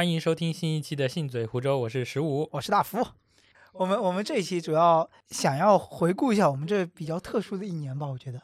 [0.00, 2.48] 欢迎收听新一期的信嘴湖州，我是十五。
[2.52, 3.06] 我是大福。
[3.74, 8.40] 我们我们这一期主要想要回顾一下我们这比较特殊的一年吧，我觉得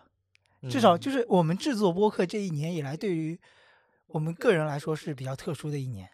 [0.69, 3.41] 至少嗯就是我们制作播客这一年以来，对于
[4.09, 6.10] 我们个人来说是比较特殊的一年。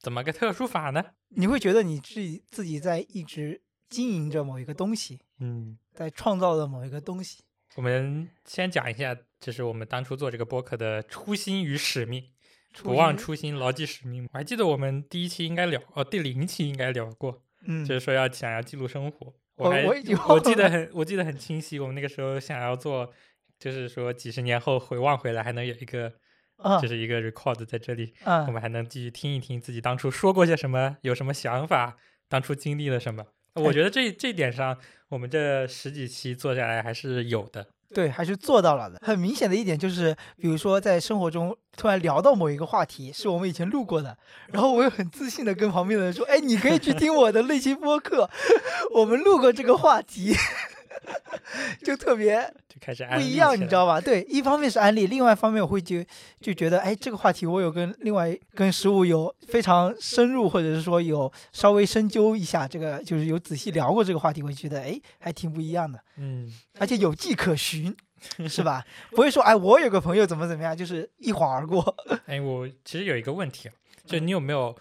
[0.00, 1.04] 怎么个特殊法呢？
[1.36, 7.42] 你会觉得你自己自己在一直经营着某一个东西，嗯，在创造着某一个东西。
[7.74, 12.30] 我们先讲一下，就是我们当初做这个播客的初心与使命，
[12.82, 14.28] 不忘初心，牢记使命。
[14.32, 19.34] 我还记得我们第一期应该聊，哦，第零期应该聊过，嗯，就是说要想要记录生活。
[19.56, 21.80] 我还我记得很，我记得很清晰。
[21.80, 23.12] 我们那个时候想要做，
[23.58, 26.12] 就是说几十年后回望回来，还能有一个，
[26.58, 31.96] 啊就是一个 record 在这里，我嗯们还能继续听一听自己当初说过些什么，有什么想法，
[32.28, 33.26] 当初经历了什么。
[33.54, 37.66] 我哎觉得这这一点上，我们这十几期做下来还是有的。
[37.94, 38.98] 对，还是做到了的。
[39.02, 44.16] 很明显的一点就是，比如说在生活中突然聊到某一个话题，是我们以前录过的，
[44.48, 48.28] 然后我又很自信的跟旁边的人说：“哎，你可以去听我的那期播客，
[48.94, 50.34] 我们录过这个话题。”
[51.84, 54.00] 就特别就开始不一样，你知道吧？
[54.00, 56.06] 对，一方面是安利，另外一方面我会觉
[56.40, 65.98] 就觉得，哎，这个话题我有跟另外跟食物有非常深入，或者是说有稍微深究一下，这个就是有仔细聊过这个话题，我觉得，哎，还挺不一样的。
[66.16, 67.94] 嗯，而且有迹可循，
[68.48, 68.84] 是吧？
[69.10, 71.94] 不会说哎，我有个朋友怎么怎么样，就是一晃而过。
[72.26, 73.74] 哎，我其实有一个问题啊，
[74.04, 74.76] 就嗯你有没有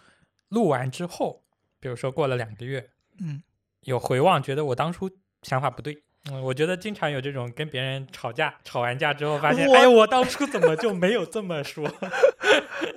[0.49, 1.41] 录完之后，
[1.79, 3.41] 比如说过了两个月，嗯，
[3.81, 5.09] 有回望，觉得我当初
[5.43, 6.03] 想法不对。
[6.31, 11.89] 嗯，我觉得经常有这种跟别人吵架，吵完架之后发现，我哎，我当初怎么就没有这么说？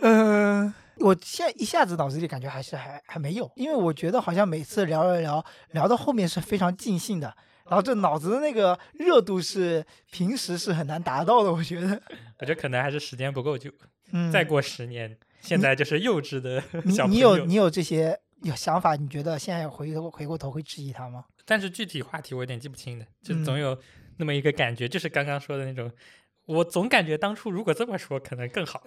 [0.00, 7.34] 嗯、 我现在一下子脑子里感觉还是还还没有，因为我觉得好像每次聊聊聊聊到后面是非常尽兴的，
[7.66, 11.88] 然后这脑子的那个热度是平时是很难达到的，我觉得。
[12.41, 13.71] 我觉得可能还是时间不够久，
[14.12, 16.60] 嗯，再过十年，现在就是幼稚的
[16.91, 17.37] 小朋友。
[17.37, 21.25] 你有你有这些有想法，你觉得现在回头回过头会质疑他吗？
[21.45, 23.78] 但是具体话题我有点记不清的，就嗯总有
[24.19, 25.91] 那么一个感觉，就是刚刚说的那种。
[26.47, 28.83] 我总感觉当初如果这么说可能更好，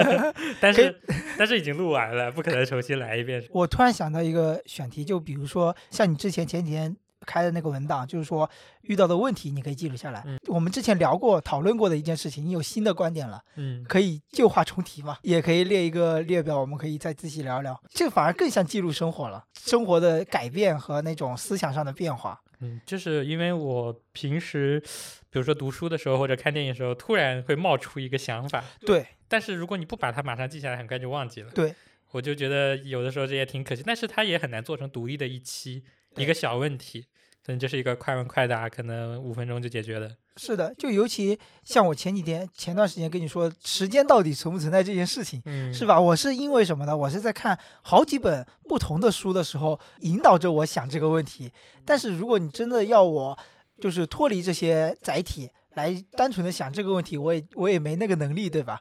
[0.58, 0.98] 但是
[1.36, 3.44] 但是已经录完了，不可能重新来一遍。
[3.50, 8.48] 我突然想到一个选题，就比如说像你之前前几天开的那个文档，就是说
[8.82, 10.22] 遇到的问题你可以记录下来。
[10.26, 15.18] 嗯我们之前聊过、讨论过的一件事情，你有新的观点了，嗯，可以旧话重提嘛？
[15.22, 17.82] 也可以列一个列表，我们可以再仔细聊聊。
[17.90, 22.40] 这反而更像记录生活了，生活的改变和那种思想上的变化。
[22.60, 24.80] 嗯，就是因为我平时，
[25.28, 31.50] 比如说读书的时候或者看电影的时候，突然会冒出一个想法，对但是如果你不把它马上记下来，很快就忘记了。
[31.50, 31.74] 对，
[32.12, 35.82] 我就觉得有的时候这也挺可惜，但是它也很难做成独立的一期，
[36.16, 37.06] 一个小问题，
[37.44, 40.10] 可能就是一个快问快答，可能五分钟就解决了。
[40.36, 45.42] 是的，就尤其像我前几天前段时间跟你说，时间到底存不存在这件事情。
[45.44, 45.84] 嗯，是？
[45.84, 46.00] 吧？
[46.00, 46.96] 我是因为什么呢？
[46.96, 51.52] 我是在看好几本不同的书的时候，引导着我想这个问题。
[51.84, 53.38] 但是如果你真的要我，
[53.78, 58.80] 就是脱离这些载体来单纯的想这个问题，我也我也没那个能力，对吧？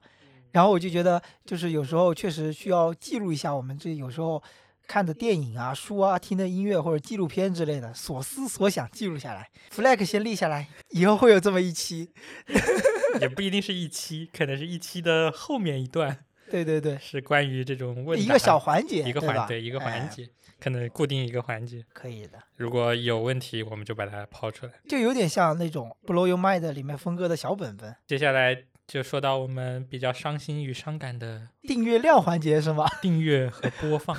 [0.54, 4.42] 然后我就觉得，就是有时候确实需要记录一下我们这有时候
[4.88, 12.12] 看的电影啊、书啊、听的音乐或者纪录片之类的所思所想记录下来，flag 先立下来，以后会有这么一期。
[13.22, 20.28] 也不一定是一期，可能是一期的后面一段对对对，是关于这种问一个小环节，一个环对一个环哎节，
[20.60, 21.84] 可能固定一个环节。
[21.94, 22.40] 可以的。
[22.58, 24.74] 如果有问题，我们就把它抛出来。
[24.88, 32.88] 就有点像那种《Blow Your Mind》里面峰哥的小本本，接下来就说到我们比较伤心与伤感的订阅量环节是吗？
[33.02, 34.18] 订阅和播放。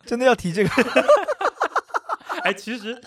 [0.06, 0.70] 真的要提这个？
[2.42, 3.00] 哎，其实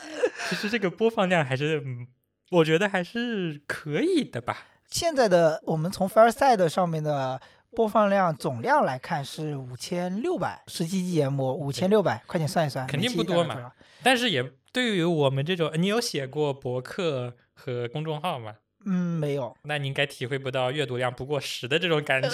[0.49, 2.07] 其实这个播放量还是，嗯
[2.51, 4.67] 我觉得还是可以的吧。
[4.87, 13.71] 现在的我们从 Fireside 上面的播放量总量来看是五千六百，十七期节目五千六百，快点算一算，肯定不多嘛。
[14.03, 18.53] 但是也对于我们这种，你有写过博客和公众号吗？
[18.85, 22.29] 嗯，没有，那你应该体会不到阅读量不过十的这种感觉。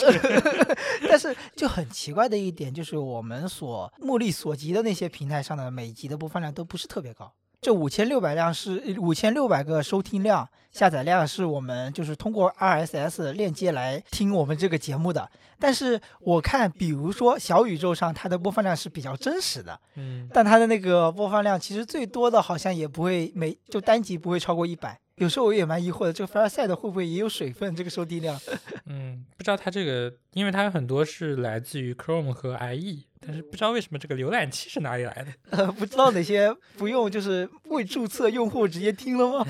[1.08, 7.32] 但是就很奇怪的一点就是，我们所目力所及的那些平台上的每集的播放量都不是特别高。
[7.62, 15.30] 这五千六百量是五千六百个收听量、下载量，是我们就是通过 RSS 链接来听我们这个节目的。
[15.60, 24.98] 但是我看，比如说小宇宙上，它的播放量是比较真实的，嗯，但它的那个播放量其实最多的好像也不会每就单集不会超过一百。
[25.20, 27.76] 有时候我也蛮疑惑的，这个 Fireside 会不会也有水分？
[27.76, 28.40] 这个收听量？
[28.88, 35.34] 嗯，不知道它这个，因为它有很多是来自于 Chrome 和 IE，但是不知道为什么这个浏览器是哪里来的。
[35.52, 39.46] 呃， 不知道哪些不用，就是未注册用户直接听了吗？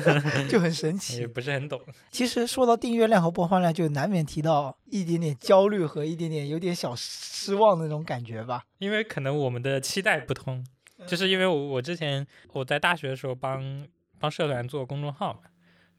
[0.48, 1.26] 就很神奇也奇。
[1.26, 1.80] 不是很懂。
[2.10, 8.62] 其实说到订阅量和播放量，就难免提到一点点焦虑和一点点有点小失望的那种感觉吧。
[8.78, 10.64] 因为可能我们的期待不同，
[11.06, 13.84] 就是因为我我之前我在大学的时候帮
[14.24, 15.40] 帮社团做公众号嘛，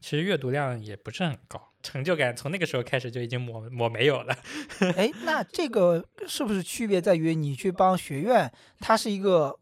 [0.00, 4.36] 其实阅读量也不是很高，成就感从那个时候开始就已经抹抹没有了。
[4.98, 9.56] 哎，那这个是不是区别在于你去帮学院，它是一个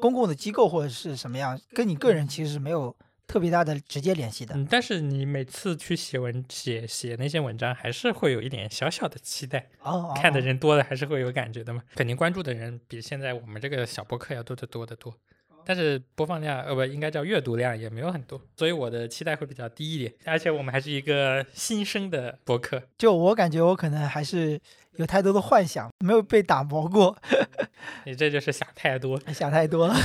[0.00, 2.96] 公共的机构或者是什么样，跟你个人其实是没有
[3.26, 4.54] 特别大的直接联系的。
[4.54, 15.14] 嗯，但是你每次去写文写写那些文章，还是会有一点小小的期待，哦，看的哦人多了还是会有感觉的嘛，肯定关注的人比现在我们这个小博客要多得多得多。
[15.64, 20.12] 但是播放量，呃不，应该叫阅读量也没有很多，所以我的期待会比较低一点。
[20.24, 24.60] 而且我们还是一个新生的博客，就我感觉我可能还是
[24.96, 27.16] 有太多的幻想，没有被打磨过，
[28.04, 29.20] 你这就是想太多。
[29.32, 29.94] 想太多了。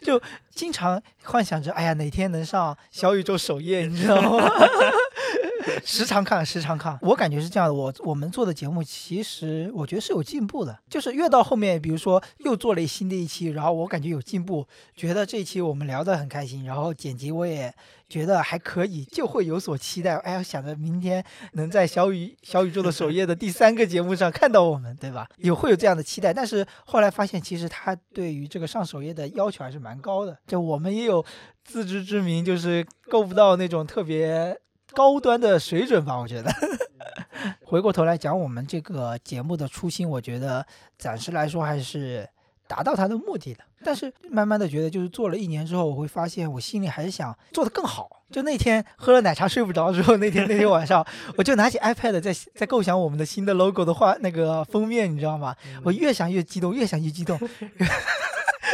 [0.00, 0.20] 就
[0.50, 4.48] 经常幻想着，哎呀，哪天能上小宇宙首页，你知道吗？
[5.84, 6.98] 时常看，时常看。
[7.02, 10.78] 我感觉是这样的，我我们做的节目，其实我觉得是有进步的。
[10.88, 14.66] 就是越到后面，比如说又做了新的一期，然后我感觉有进步，
[14.96, 17.72] 觉得这一期我们聊得很开心，然后剪辑我也
[18.08, 20.16] 觉得还可以，就会有所期待。
[20.16, 25.28] 哎呀，想着明天能在小宇 小宇宙的首页的第三个节目上看到我们，对吧？
[25.38, 30.38] 有会有这样的期待，但是后来发现，其实他对于这个上首页的要求还是蛮高的。
[30.46, 31.24] 就我们也有
[31.64, 34.58] 自知之明，就是够不到那种特别
[34.98, 36.52] 高端的水准吧，我觉得。
[37.64, 40.66] 回过头来讲，我们这个节目的初心，我觉得
[40.98, 42.28] 暂时来说还是
[42.66, 43.62] 达到它的目的的。
[43.84, 48.10] 但是慢慢的觉得，就是做了一年之后，我会发现我心里还是想做得更好。
[48.32, 51.06] 就那天喝了奶茶睡不着之后，那天那天晚上，
[51.38, 55.54] 我就拿起 iPad 在在构想我们的新的 logo 的画那个封面，你知道吗？
[55.84, 57.38] 我越想越激动，越想越激动，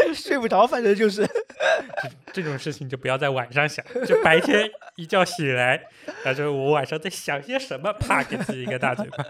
[0.12, 1.26] 睡不着，反正就是。
[2.32, 5.80] 这种事情就不要在晚上想，就白天一觉醒来，
[6.24, 9.24] 然后就我晚上在想些什么，啪给自己一个大嘴巴。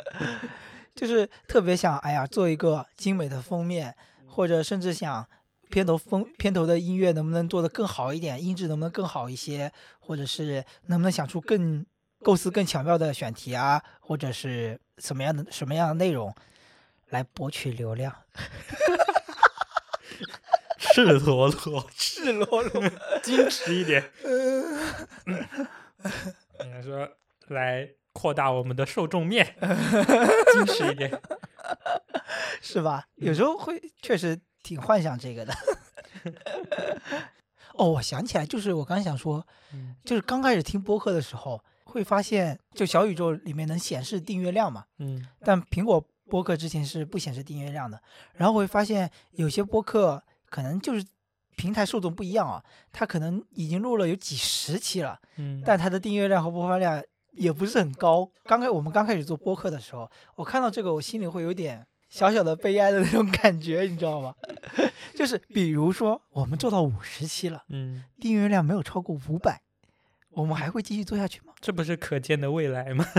[0.96, 3.94] 就是特别想，哎呀，做一个精美的封面，
[4.26, 5.26] 或者甚至想
[5.68, 11.84] 片头风片头的音乐能不能做得更好一点，音质能不能更好一些，或者是能不能想出更
[12.22, 16.34] 构思更巧妙的选题啊，或者是什么样的什么样的内容
[17.10, 18.14] 来博取流量，
[20.94, 22.82] 赤裸裸，赤裸裸。
[23.20, 24.12] 矜持一点。
[25.26, 27.08] 你说
[27.48, 31.20] 来扩大我们的受众面，矜持一点。
[32.62, 33.08] 是吧？
[33.16, 35.52] 有时候会确实挺幻想这个的。
[37.74, 46.00] 哦，我想起来，就是我刚想说，嗯就是刚开始听播客的时候，会发现就小宇宙里面能显示订阅量嘛，嗯但苹果
[46.30, 48.00] 播客之前是不显示订阅量的。
[48.34, 50.22] 然后会发现有些播客
[50.54, 51.04] 可能就是
[51.56, 52.62] 平台受众不一样啊，
[52.92, 57.02] 它可能已经录了有几十期了，嗯，但它的订阅量和播放量
[57.32, 58.30] 也不是很高。
[58.44, 64.32] 刚开我们刚开始做播客的时候，我看到这个，我心里会有点小小的悲哀的那种感觉，你知道吗？
[65.16, 69.60] 就是比如说我们做到五十期了，嗯，订阅量没有超过五百，
[70.30, 71.52] 我们还会继续做下去吗？
[71.60, 73.04] 这不是可见的未来吗？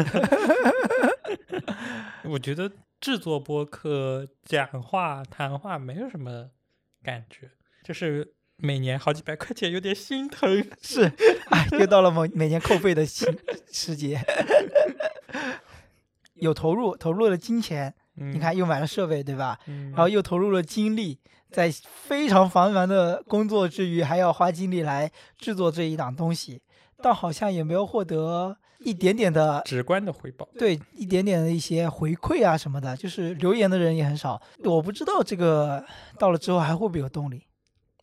[2.23, 2.71] 我觉得
[3.01, 6.49] 制作播客、讲话、谈话没有什么
[7.05, 7.51] 感觉，
[7.83, 10.65] 就是每年好几百块钱，有点心疼。
[10.81, 11.03] 是，
[11.51, 13.31] 哎，又到了每每年扣费的时
[13.71, 14.19] 时节，
[16.35, 19.59] 有投入，投入了金钱，你你，看又买了设备，对吧？
[19.67, 21.19] 嗯，然后又投入了精力，
[21.51, 26.61] 在非常繁忙的工作之余，还要花精力来制作这一档东西，
[26.97, 30.47] 但好像也没有获得一点点的直观的回报。
[30.57, 34.41] 对一点点的一些回馈啊什么的，就是留言的人也很少。
[34.63, 35.83] 我不知道这个
[36.17, 37.43] 到了之后还会不会有动力。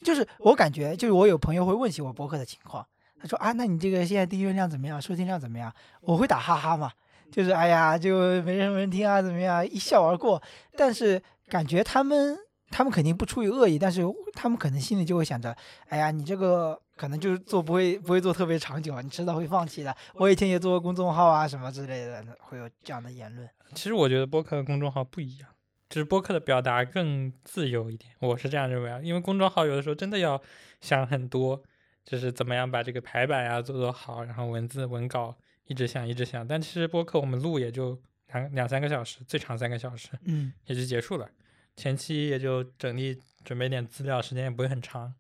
[0.03, 2.85] 就是我感觉，就是我有朋友会问起我博客的情况，
[3.21, 5.73] 他说啊，那你这个现在订阅量怎么样，收听量怎么样？
[6.01, 6.91] 我会打哈哈嘛，
[7.31, 10.43] 就是哎呀，就没什么人听啊，怎么样，一笑而过。
[10.77, 12.37] 但是感觉他们
[12.69, 14.03] 他们肯定不出于恶意，但是
[14.35, 15.57] 他们可能心里就会想着，
[15.89, 19.92] 哎呀，你这个可能就是做不会不会做特别长久，你迟早会放弃的。
[20.14, 23.49] 我以前也做过公众号啊什么之类的，会有这样的言论。
[23.75, 25.49] 其实我觉得播客和公众号不一样，
[25.88, 29.00] 就是播客的表达更自由一点，我是这样认为啊。
[29.02, 30.40] 因为公众号有的时候真的要
[30.80, 31.61] 想很多，
[32.04, 36.47] 就是怎么样把这个排版呀做做好，然后文字文稿一直想一直想。
[36.47, 41.28] 但其实播客我们录也就两两三个小时，最长三个小时嗯，也就结束了，
[41.75, 45.12] 前期也就整理准备点资料，时间也不会很长。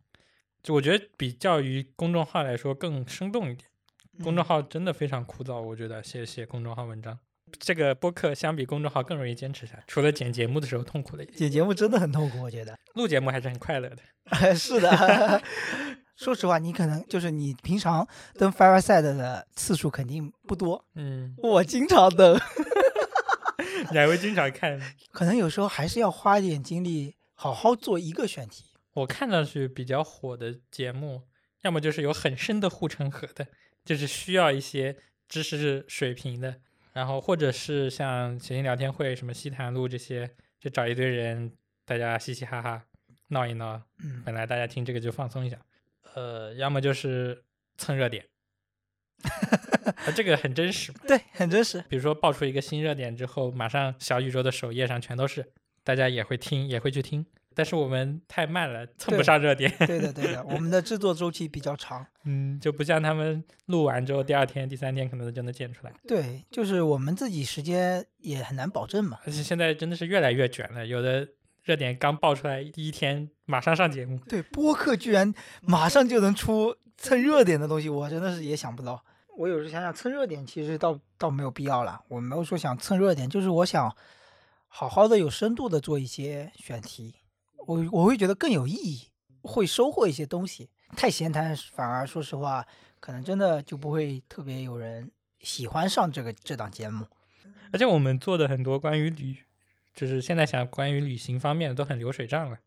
[0.62, 3.68] 就我觉得比较于公众号来说更生动一点，
[4.22, 7.18] 公众号真的非常枯燥，我觉得写写公众号文章，
[7.58, 12.78] 这个播客相比公众号更容易坚持下来，除了剪节目的时候痛苦了一点，剪节目真的很痛苦，我觉得。
[12.94, 13.98] 录节目还是很快乐的。
[14.54, 15.42] 是的，
[16.14, 22.38] 说实话，你可能就是你平常登 Fireside 的次数肯定不多，嗯，我经常登，
[23.90, 24.80] 你还会经常看。
[25.10, 28.66] 可能有时候还是要花一点精力好好做一个选题。
[28.94, 31.22] 我看上去比较火的节目，
[31.62, 33.46] 要么就是有很深的护城河的，
[33.84, 34.96] 就是需要一些
[35.28, 36.60] 知识水平的，
[36.92, 40.30] 然后或者是像谐星聊天会、什么西谈录这些，
[40.60, 41.56] 就找一堆人，
[41.86, 42.84] 大家嘻嘻哈哈
[43.28, 43.80] 闹一闹。
[44.04, 45.58] 嗯，本来大家听这个就放松一下，
[46.14, 47.44] 呃，要么就是
[47.78, 48.26] 蹭热点，
[50.04, 50.92] 啊，这个很真实。
[51.08, 51.82] 对，很真实。
[51.88, 55.50] 比如说爆出一个新热点之后，马上小宇宙的首页上全都是，
[55.82, 57.24] 大家也会听，也会去听。
[57.54, 59.72] 但是我们太慢了，蹭不上热点。
[59.86, 62.06] 对的， 对的，我们的制作周期比较长。
[62.24, 65.92] 嗯，就不像他们录完之后，第二天、第三天可能就能剪出来。
[66.06, 69.18] 对，就是我们自己时间也很难保证嘛。
[69.24, 71.26] 而且现在真的是越来越卷了，有的
[71.64, 74.18] 热点刚爆出来第一天，马上上节目。
[74.28, 79.04] 对，播客居然马上就能出蹭热点的东西，我真的是也想不到。
[79.36, 82.00] 我有时想想蹭热点，其实倒倒没有必要了。
[82.08, 83.90] 我没有说想蹭热点，就是我想
[84.68, 87.14] 好好的、有深度的做一些选题，
[87.66, 89.08] 我我会觉得更有意义，
[89.42, 90.70] 会收获一些东西。
[90.96, 92.66] 太闲谈反而说实话，
[93.00, 97.06] 可能真的就不会特别有人喜欢上这个这档节目。
[97.72, 99.36] 而且我们做的很多关于旅，
[99.94, 102.58] 就是现在想关于旅行方面的都很流水账了。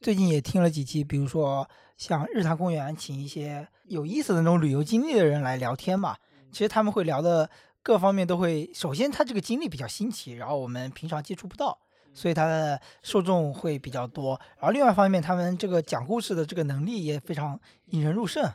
[0.00, 6.16] 最近也听了几期，比如说像日坛公园，请一些有意思的那种旅游经历的人来聊天嘛。
[6.52, 7.48] 其实他们会聊的
[7.82, 11.80] 各方面都会，首先他这个经历比较新奇，然后我们平常接触不到，
[12.14, 14.40] 所以它的受众会比较多。
[14.56, 18.52] 然后另外一方面，他们这个讲故事的这个能力也非常引人入胜，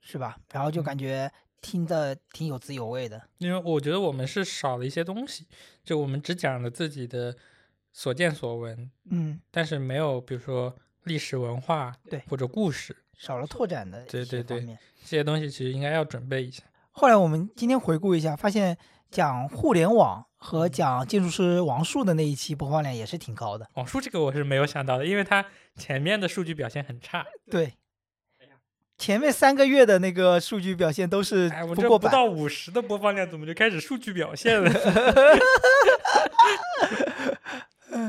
[0.00, 0.38] 是吧？
[0.52, 1.30] 然后就感觉
[1.60, 3.20] 听的挺有滋有味的。
[3.38, 5.46] 因为我觉得我们是少了一些东西，
[5.84, 7.36] 就我们只讲了自己的
[7.92, 14.78] 所见所闻，嗯，但是没有比如说历史文化对或者故事少了拓展的对对对。
[15.02, 16.62] 这些东西，其实应该要准备一下。
[16.92, 18.76] 后来我们今天回顾一下，发现
[19.10, 23.68] 讲互联网和讲建筑师王树的那一期播放量也是挺高的。
[23.74, 25.44] 王树这个我是没有想到的，因为他
[25.76, 27.24] 前面的数据表现很差。
[27.50, 27.74] 对，
[28.96, 32.08] 前面三个月的那个数据表现都是哎，我这不过百。
[32.08, 34.72] 不到五十的播放量，怎么就开始数据表现了？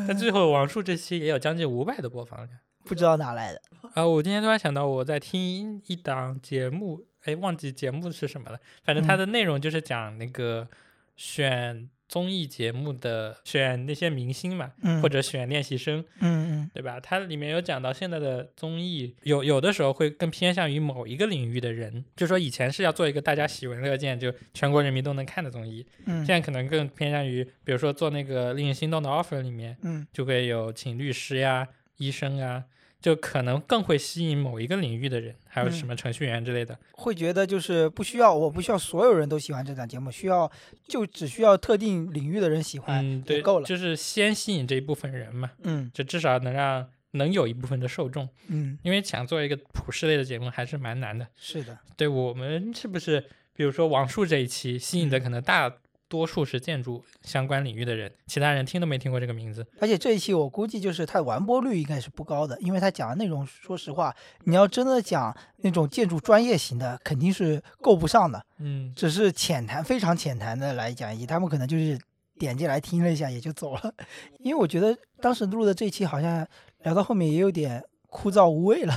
[0.07, 2.59] 但最后王树这期也有将近五百的播放量。
[2.85, 3.61] 不知道哪来的。
[3.93, 8.59] 啊，我今天突然想到，我在听一档节目，哎，忘记节目是什么了。
[8.83, 10.67] 反正它嗯的内容就是讲那个
[11.15, 16.71] 选综艺节目的，选那些明星嘛，嗯，或者选练习生，嗯嗯。
[16.73, 16.99] 对吧？
[16.99, 26.17] 它里面有讲到现在的综艺，有有的时候会更偏向于某一个领域的人，就说以前是要做一个大家喜闻乐见，就全国人民都能看的综艺，嗯。
[26.25, 30.05] 现在可能更偏向于，比如说做那个令人心动的 offer 里面，嗯。
[30.11, 31.65] 就会有请律师呀、
[31.95, 32.65] 医生啊，
[33.01, 36.77] 就可能更会吸引某一个领域的人，还有嗯什么程序员之类的。
[36.91, 40.49] 会觉得就是不需要，我不需要所有人都喜欢这档节目，需要
[40.87, 43.65] 就只需要特定领域的人喜欢嗯，对，够了。
[43.65, 51.27] 就是先吸引这一部分人嘛，嗯就至少能让能有一部分的受众，嗯，因为想做一个普世类的节目还是蛮难的。
[51.35, 53.19] 是的，对我们是不是，
[53.55, 55.73] 比如说王树这一期吸引的嗯可能大
[56.11, 59.65] 多数是建筑相关领域的人，其他人听都没听过这个名字。
[59.79, 64.13] 而且这一期我估计就是它完播率应该是不高的，因为它讲的内容，说实话，
[64.43, 68.45] 你要真的讲那种建筑专业型的，肯定是够不上的。
[68.57, 71.97] 嗯，只是浅谈，非常浅谈的来讲一，他们可能就是
[72.37, 73.93] 点进来听了一下也就走了。
[74.39, 76.45] 因为我觉得当时录的这一期好像
[76.83, 78.93] 聊到后面也有点枯燥无味了。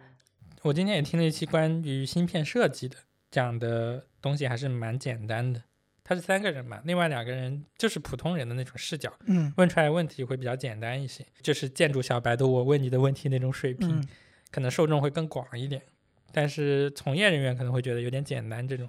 [0.62, 2.96] 我今天也听了一期关于芯片设计的，
[3.30, 5.62] 讲的东西还是蛮简单的。
[6.08, 14.08] 他是三个人嘛，另外两个人就是普通人的那种视角，嗯问出来问题会比较简单一些，就是建筑小白的我问你的问题那种水平，嗯，
[14.52, 15.82] 可能受众会更广一点。
[16.30, 18.88] 但是从业人员可能会觉得有点简单，这种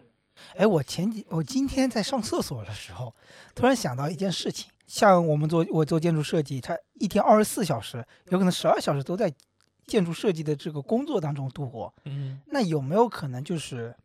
[0.55, 3.15] 哎，我前几我今天在上厕所的时候，
[3.55, 9.33] 突然想到一件事情，像我们做我做建筑设计，他一天二十四小时，有可能十二小时都在
[9.87, 11.91] 建筑设计的这个工作当中度过。
[12.05, 13.95] 嗯那有没有可能就是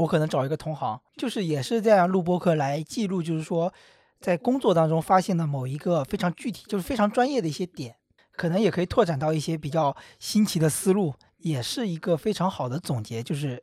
[0.00, 3.72] 我可能找一个同行，就是也是这样录播客来记录，就是说
[4.18, 7.96] 在工作当中发现的某一个非常具体，就是非常专业的一些点，
[8.32, 13.22] 可能也可以拓展到一些比较新奇的思路，也是一个非常好的总结。
[13.22, 13.62] 就是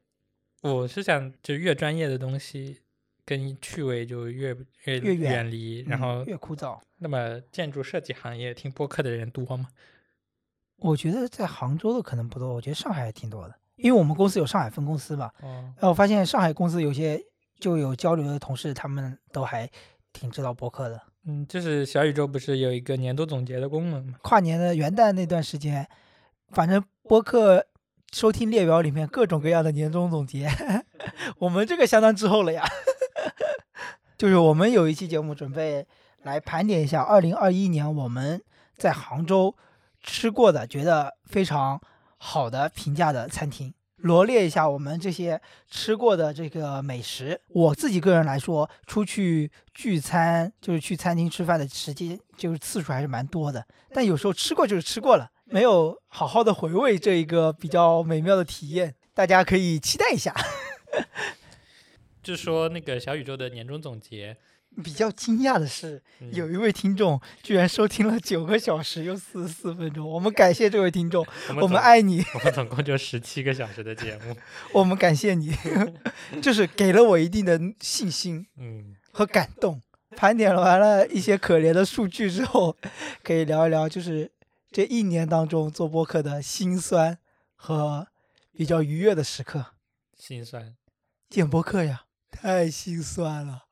[0.62, 2.82] 我是想，就越专业的东西
[3.26, 6.80] 跟趣味就越越越远远离，然嗯后越枯燥。
[6.98, 9.70] 那么建筑设计行业听播客的人多吗？
[10.78, 13.56] 我觉得在杭州的可能不多，我觉得上海还挺多的。
[13.78, 17.20] 因为我们公司有上海分公司嘛，哦，然后我发现上海公司有些
[17.60, 19.70] 就有交流的同事，他们都还
[20.14, 21.02] 挺知道播客的。
[21.26, 24.16] 嗯，就是小宇宙不是有一个年度总结的功能吗？
[24.22, 25.88] 跨年的元旦那段时间，
[26.50, 27.66] 反正播客
[28.14, 30.50] 收听列表里面各种各样的年终总结，
[31.40, 32.64] 我们这个相当滞后了呀。
[34.18, 35.86] 就是我们有一期节目准备
[36.24, 38.42] 来盘点一下二零二一年我们
[38.76, 39.56] 在杭州
[40.02, 41.80] 吃过的觉得非常
[42.18, 47.40] 好的评价的餐厅，罗列一下我们这些吃过的这个美食。
[47.50, 60.36] 我自己个人来说，出去聚餐就是去餐厅吃饭的时间就是次数还是蛮多的，但有时候吃过就是吃过了，没有好好的回味这一个比较美妙的体验，大家可以期待一下。
[62.24, 64.36] 就说那个小宇宙的年终总结，
[64.84, 71.26] 比较惊讶的是，嗯有一位听众居然收听了九个小时又四十四分钟， 我们感谢这位听众，
[71.62, 74.36] 我们爱你， 我们总共就十七个小时的节目，
[74.74, 75.56] 我们感谢你，
[76.42, 79.82] 就是给了我一定的信心嗯，和感动。
[80.16, 82.76] 盘点完了一些可怜的数据之后，
[83.24, 84.32] 可以聊一聊，就是
[84.72, 87.20] 这一年当中做播客的辛酸
[87.56, 88.08] 和
[88.54, 89.74] 比较愉悦的时刻。
[90.18, 90.76] 心酸。
[91.30, 93.66] 剪播客呀，太心酸了。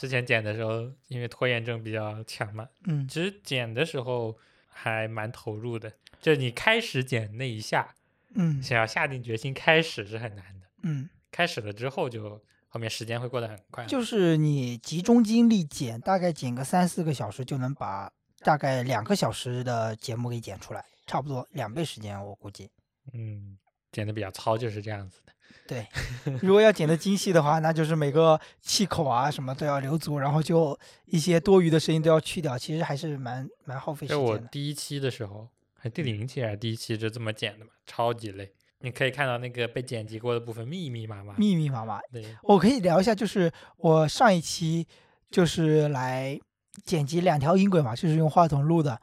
[0.00, 4.34] 之前剪的时候，因为拖延症比较强嘛，嗯，其实剪的时候
[4.66, 5.92] 还蛮投入的。
[6.22, 7.94] 就你开始剪那一下，
[8.34, 10.66] 嗯想要下定决心开始是很难的。
[10.84, 13.84] 嗯，开始了之后就，后面时间会过得很快。
[13.84, 22.70] 就是你集中精力剪，大概剪个三四个小时，就能把大概两个小时的节目给剪出来，差不多两倍时间，我估计。
[23.12, 23.58] 嗯，
[23.92, 25.29] 剪的比较糙就是这样子的。
[25.70, 25.86] 对，
[26.42, 34.38] 如果要剪得精细的话，那就是每个气口啊什么都要留足，然后就一些多余的声音都要去掉，其实还是蛮蛮耗费时间的。
[34.50, 35.46] 第一期的时候，
[35.78, 38.52] 还第零期还是第一期就这么剪的嘛，超级累。
[38.80, 41.34] 你可以看到那个被剪辑过的部分密密麻麻。
[41.36, 44.84] 密密麻麻，对，我可以聊一下，就是我上一期
[45.30, 46.36] 就是来
[46.82, 49.00] 剪辑两条音轨嘛，就是用话筒录的，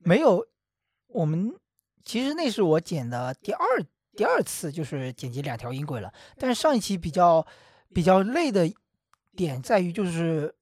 [0.00, 0.46] 没有
[1.06, 1.54] 我们
[2.04, 3.60] 其实那是我剪的第二
[4.16, 6.12] 第二次，就是剪辑两条音轨了。
[6.38, 7.46] 但是上一期比较
[7.94, 8.70] 比较累的
[9.34, 10.54] 点在于就是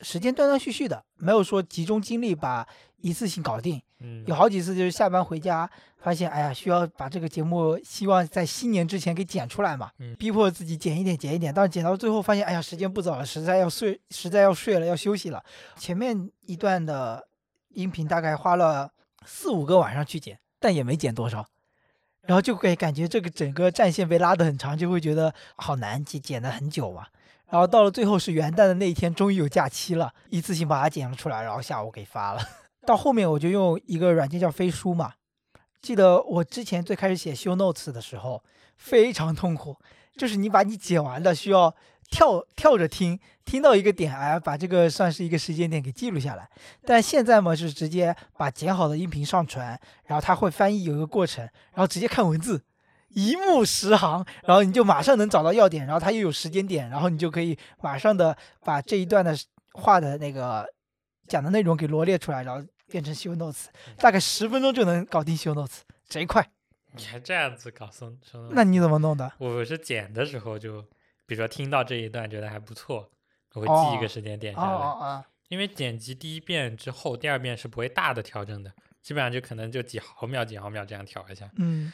[0.00, 2.66] 时间断断续续的，没有说集中精力把
[2.98, 3.80] 一次性搞定。
[4.00, 15.42] 嗯，有好几次就是下班回家，发现哎呀，需要把这个节目希望在新年之前给剪出来嘛，嗯逼迫自己剪一点剪一点，但是剪到最后发现，哎呀，时间不早了，实在要睡，实在要睡了，要休息了。
[15.76, 17.26] 前面一段的
[17.70, 18.92] 音频大概花了
[19.24, 21.46] 四五个晚上去剪，但也没剪多少。
[22.26, 27.06] 然后就会感觉这个整个战线被拉得很长，就会觉得好难剪，剪了很久嘛。
[27.50, 32.42] 然后到了最后是元旦的那一天，终于有假期了，一次性把它剪了出来，然后下午给发了。
[32.86, 35.12] 到后面我就用一个软件叫飞书嘛，
[35.80, 38.42] 记得我之前最开始写修 notes 的时候
[38.76, 39.76] 非常痛苦，
[40.16, 41.74] 就是你把你剪完的需要
[42.10, 46.48] 跳跳着听，听到一个点，哎，把这个算是一个时间点给记录下来。
[46.84, 52.62] 但现在嘛，是直接把剪好的音频上传，然后它会翻译有一个过程，然后直接看文字，
[53.08, 59.36] 一目十行，然后你就马上能找到要点，然后它又有时间点，然后你就可以马上的把这一段的
[59.72, 60.66] 话的那个
[61.26, 63.64] 讲的内容给罗列出来，然后变成 show notes，
[63.98, 66.48] 大概十分钟就能搞定 show notes，贼快。
[66.96, 69.32] 你还这样子搞送送那你怎么弄的？
[69.38, 70.84] 我是剪的时候就，
[71.26, 73.10] 比如说听到这一段觉得还不错，
[73.54, 74.72] 我会记一哦个时间点哦下来。
[74.72, 81.92] 哦哦，因为剪辑第一遍之后，第二遍是不会大的调整的，基本上就可能就几毫秒、几毫秒这样调一下，嗯，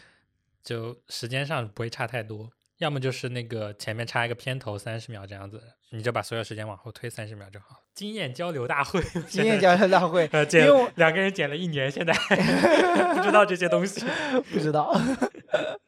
[0.62, 2.50] 就时间上不会差太多。
[2.78, 7.82] 要么就是那个前面插一个片头三十秒这样子，你就把所有时间往后推三十秒就好。
[7.92, 10.66] 经验交流大会，经验交流大会呃，剪
[10.96, 12.14] 两个人剪了一年，现在
[13.14, 14.02] 不知道这些东西，
[14.50, 14.98] 不知道。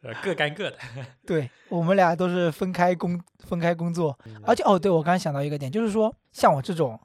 [0.03, 0.77] 呃各干各的。
[1.27, 6.98] 对我们俩都是分开工分开工作，而且哦，对我刚刚想到一个点，就是说像我这种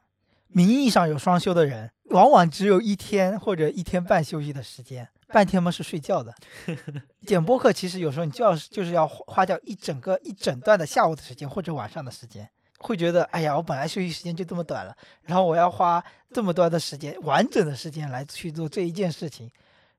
[0.49, 6.33] 名义上有双休的人，往往只有一天或者一天半休息的时间，半天嘛是睡觉的。
[7.25, 19.51] 剪播客其实有时候你就要就是要花花掉一整个一整段的下午的时间或者晚上的时间，会觉得哎呀，我本来休息时间就这么短了，然后我要花这么多的时间完整的时间来去做这一件事情，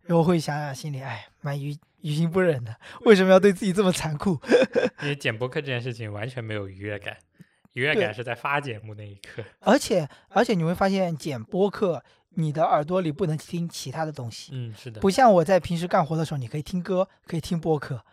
[0.02, 4.38] 然后会想想心里哎蛮于于心不忍的，为什么要对自己这么残酷？
[5.02, 7.16] 因为剪播客这件事情完全没有愉悦感，
[7.72, 9.42] 愉悦感是在发节目那一刻。
[9.60, 18.04] 而且而且你会发现剪播客，你的耳朵里不能听其他的东西，嗯，是的，不像我在平时干活的时候，你可以听歌，可以听播客。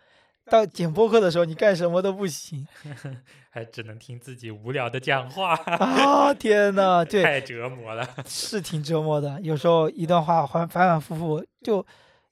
[0.48, 2.66] 到 剪播客的时候，你干什么都不行
[3.50, 6.32] 还只能听自己无聊的讲话，啊！
[6.34, 8.08] 天呐，对，太折磨了。
[8.26, 9.40] 是挺折磨的。
[9.40, 11.84] 有时候一段话反反反复复，就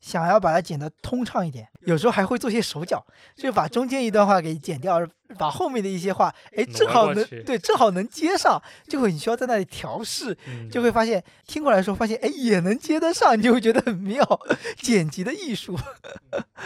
[0.05, 3.03] 想要把它剪得通畅一点，有时候还会做些手脚，
[3.35, 5.01] 就把中间一段话给剪掉，
[5.39, 14.23] 把后面的一些话，哎，正好能对，正好能接上，就会你需要在那里调试，嗯就会发现听过来的时候发现，哎，也能接得上，你就会觉得很妙，
[14.77, 15.79] 剪辑的艺术。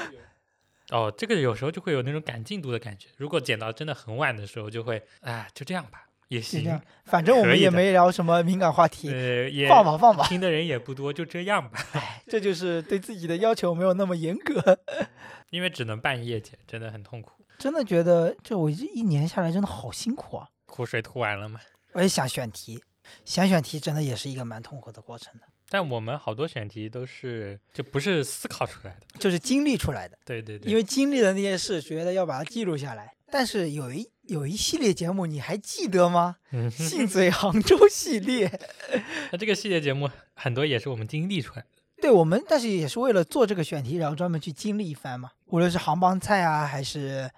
[0.90, 3.06] 哦，这个有时候就会有那种赶进度的感觉。
[3.18, 6.70] 如果剪到真的很晚的时候，就会哎，就这样吧，也行就这。
[6.70, 11.78] 样，反正我们也没聊什么敏感话题，呃，也放吧放吧，听的人也不多，就这样吧。
[12.28, 14.78] 这就是对自己的要求没有那么严格。
[15.50, 17.32] 因为只能半夜剪，真的很痛苦。
[17.58, 20.46] 真的觉得这我这一年下来真的好辛苦啊！
[20.66, 21.58] 苦水吐完了吗。
[21.92, 22.80] 我也想选题，
[23.24, 29.18] 想选题真的也是一个蛮痛苦的过程的，但我们好多选题都是就不是思考出来的。
[29.18, 30.16] 就是经历出来的。
[30.24, 33.14] 对对对，因为经历的那些事，觉得要把它记录下来。
[33.30, 36.36] 但是有一有一系列节目你还记得吗？
[36.52, 38.50] 嗯，信嘴杭州系列，
[39.32, 41.66] 那这个系列节目很多也是我们经历出来的。
[42.00, 45.30] 对我们，但是也是为了做这个选题，然后专门去经历一番嘛。
[45.46, 47.28] 无论是杭帮菜啊，还是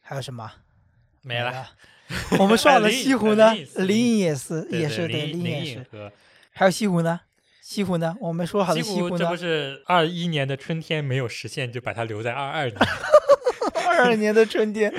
[0.00, 0.50] 还有什么
[1.22, 1.68] 没了。。
[2.40, 4.34] 我们说好的西湖呢呃灵隐？
[4.36, 6.12] 寺也是对也是对，灵灵隐也是。
[6.50, 7.20] 还有西湖呢？
[7.62, 8.16] 西湖呢？
[8.20, 9.36] 我们说好的西西湖呢这不？
[9.36, 12.76] 是二一年的春天没有实现，就把它留在二二年。
[13.86, 14.92] 二二年的春天。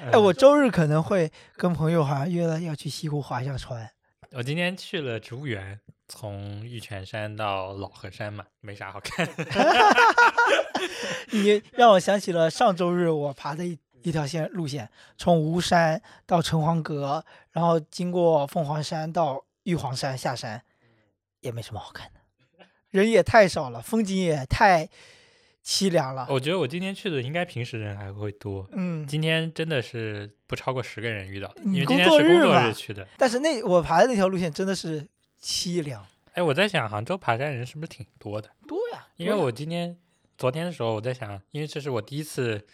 [0.00, 3.90] 哎，嗯我周日可能会跟朋友好像约了要去西湖划一下船。
[4.32, 9.46] 我今天去了植物园，从玉泉山到老河山嘛，没啥好看 的。
[11.32, 20.62] 你让我想起了上周日我爬的一一条线路线，从吴山到城隍阁，然后经过凤凰山到玉皇山下山，
[21.40, 22.20] 也没什么好看的，
[22.90, 24.88] 人也太少了，风景也太
[25.68, 26.26] 凄凉了。
[26.30, 33.06] 我觉得我今天去的应该平时人还会多，嗯，今天真的是不超过十个人遇到的，因为今天是工作日去的。
[33.18, 35.06] 但是那我爬的那条路线真的是
[35.42, 38.48] 凄凉，哎，我在想杭州爬山人是不是挺多的？
[38.66, 39.94] 多呀，因为我今天
[40.38, 42.64] 昨天的时候我在想，因为这是我第一次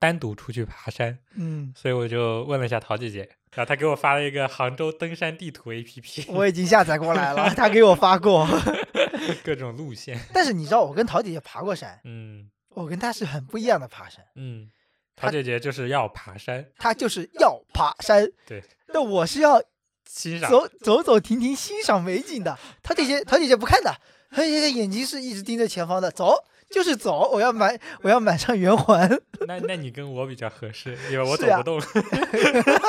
[0.00, 8.46] 单独出去爬山，嗯，所以我就问了一下陶姐姐，然后他给我发了一个杭州登山地图 APP， 我已经下载过来了， 他给我发过。
[9.44, 10.18] 各种路线。
[10.32, 14.24] 但是你知道，我跟陶姐姐爬过山，嗯我跟她是很不一样的爬山。
[14.36, 14.70] 嗯，
[15.16, 18.62] 她陶姐姐就是要爬山，她就是要爬山，对，
[18.94, 19.60] 那我是要
[20.06, 20.48] 欣赏。
[20.50, 22.56] 走走走停停欣赏美景的。
[22.82, 23.92] 陶姐姐，陶姐姐不看的，
[24.30, 26.32] 陶姐姐眼睛是一直盯着前方的，走
[26.72, 29.10] 就是走，我要买我要买上圆环。
[29.46, 31.80] 那那你跟我比较合适，因为我走不动，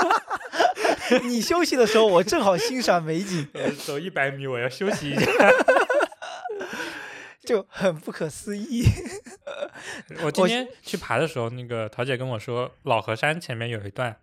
[1.28, 5.26] 你休息的时候，我正好欣赏美景，呃走一百米我要休息一下。
[7.44, 8.84] 就很不可思议。
[10.24, 14.16] 我今天去爬的时候，那个桃姐跟我说，老河山前面有一段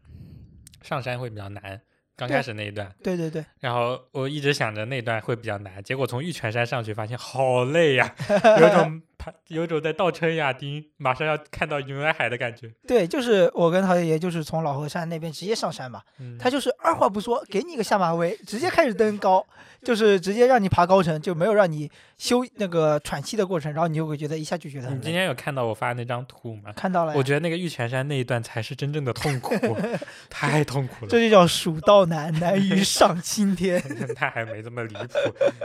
[0.83, 1.81] 上山会比较难，
[2.17, 2.91] 刚开始那一段。
[3.03, 8.15] 对对对，然后我一直想着那段会比较难，结果从玉泉山上去发现好累呀，
[8.61, 12.71] 有种爬，有种在倒车亚丁，马上要看到云来海的感觉。
[12.87, 19.45] 对，就是我跟陶爷爷就是从老河山那边直接上山嘛，嗯，他就是二话不说，给你一个下马威，直接开始登高，
[19.83, 25.13] 就是直接让你爬高程，就没有让你休那个喘气的过程，然后你就会觉得一下就觉得你今。
[25.13, 26.73] 天有看到我发的那张图吗？
[26.77, 29.77] 看到了，我觉得那个玉泉山那一段才是真正的痛苦，
[30.31, 31.11] 太痛苦了。
[31.11, 33.83] 这就叫蜀道难，难于 上青天。
[34.15, 35.15] 他还没这么离谱，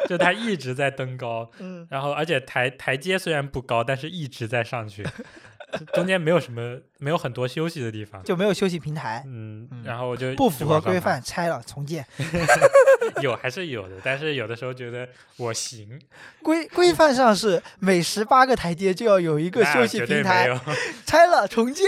[0.10, 5.06] 就他一直在登高，嗯，然后而且台台阶虽然不高，但是一直在上去，
[5.94, 8.22] 中间没有什么没有很多休息的地方。
[8.24, 12.04] 就没有休息平台，嗯嗯，然后我就不符合规范，拆了重建。
[13.22, 16.02] 有还是有的，但是有的时候觉得我行，
[16.42, 20.60] 规规范上是每十八个台阶就要有一个休息平台，有。
[21.06, 21.86] 拆了重建。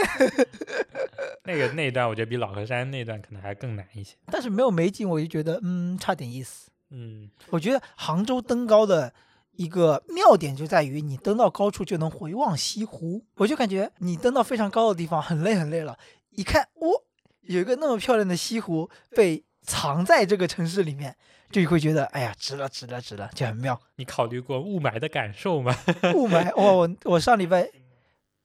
[1.45, 4.15] 那个那一段我觉得比老河山那段可能还更难一些。
[4.27, 6.69] 但是没有美景，我就觉得嗯差点意思。
[6.91, 9.11] 嗯，我觉得杭州登高的
[9.57, 13.23] 一个妙点就在于，你登到高处就能回望西湖。
[13.35, 15.97] 我就感觉你登到非常高的地方，很累很累了，
[16.31, 17.03] 一看，哦，
[17.41, 21.15] 有一个那么漂亮的西湖被藏在这个城市里面，
[21.51, 23.79] 就会觉得，哎呀，值了，值了，值了，就很妙。
[23.95, 25.75] 你考虑过雾霾的感受吗？
[26.13, 27.69] 雾霾，哦，我我上礼拜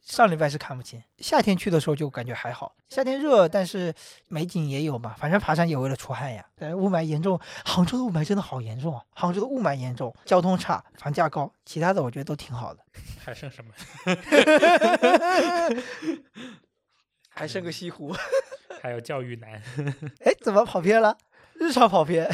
[0.02, 3.94] 上礼拜是看不清，夏天去的时候就感觉还好，夏天热，但是
[4.28, 6.44] 美景也有嘛，反正爬山也为了出汗呀。
[6.56, 9.02] 但是雾霾严重，杭州的雾霾真的好严重啊！
[9.10, 12.82] 杭州的雾霾严重，交通差，房价高，其他的我觉得都挺好的，
[13.22, 13.72] 还剩什么？
[17.28, 18.14] 还剩个西湖。
[18.82, 19.62] 还有教育难。
[20.24, 21.16] 哎，怎么跑偏了？
[21.54, 22.26] 日常跑偏。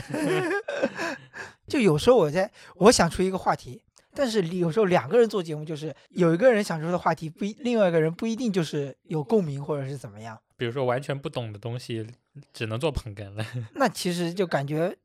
[1.66, 3.82] 就有时候我在我想出一个话题，
[4.16, 10.36] 但是有时候两个人做节目，就是有一个人想说的话题不一，另外一个人不一定就是有共鸣或者是怎么样。
[10.56, 12.06] 比如说完全不懂的东西，
[12.54, 13.44] 只能做捧哏了。
[13.76, 14.96] 那其实就感觉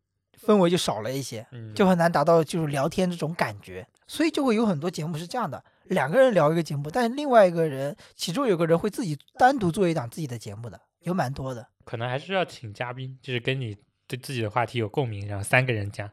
[0.41, 11.67] 氛围就少了一些，嗯，就很难达到就是聊天这种感觉，所以就会有很多节目是这样的，两个人聊一个节目，但是另外一个人其中有个人会自己单独做一档自己的节目的，有蛮多的。
[11.84, 13.76] 可能还是要请嘉宾，就是跟你
[14.08, 16.10] 对自己的话题有共鸣，然后三个人讲，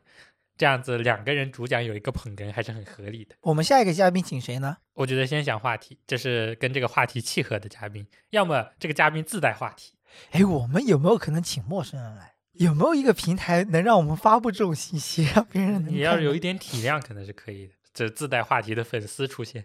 [0.59, 3.37] 这样子两个人主讲有一个捧哏还是很合理的。
[3.41, 4.77] 我们下一个嘉宾请谁呢？
[4.93, 9.95] 我觉得先想话题，这是跟这个话题契合的嘉宾，要么这个嘉宾自带话题。
[10.33, 12.35] 哎，我们有没有可能请陌生人来？
[12.55, 17.75] 有没有一个平台能让我们发布这种信息， 让别人能你要是有一点体量，可能是可以的。
[17.95, 19.65] 这自带话题的粉丝出现，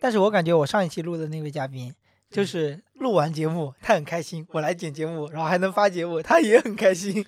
[0.00, 1.94] 但是我感觉我上一期录的那位嘉宾，
[2.30, 7.24] 就嗯是录完节目他很开心，我来剪节目，然后还能发节目，他也很开心。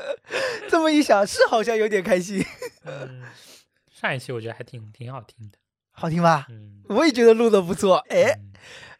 [0.68, 2.44] 这么一想，是好像有点开心，
[2.84, 3.22] 嗯，
[3.90, 5.58] 上一期我觉得还挺挺好听的，
[5.90, 6.46] 好听吧？
[6.50, 8.50] 嗯，我也觉得录的不错，哎，嗯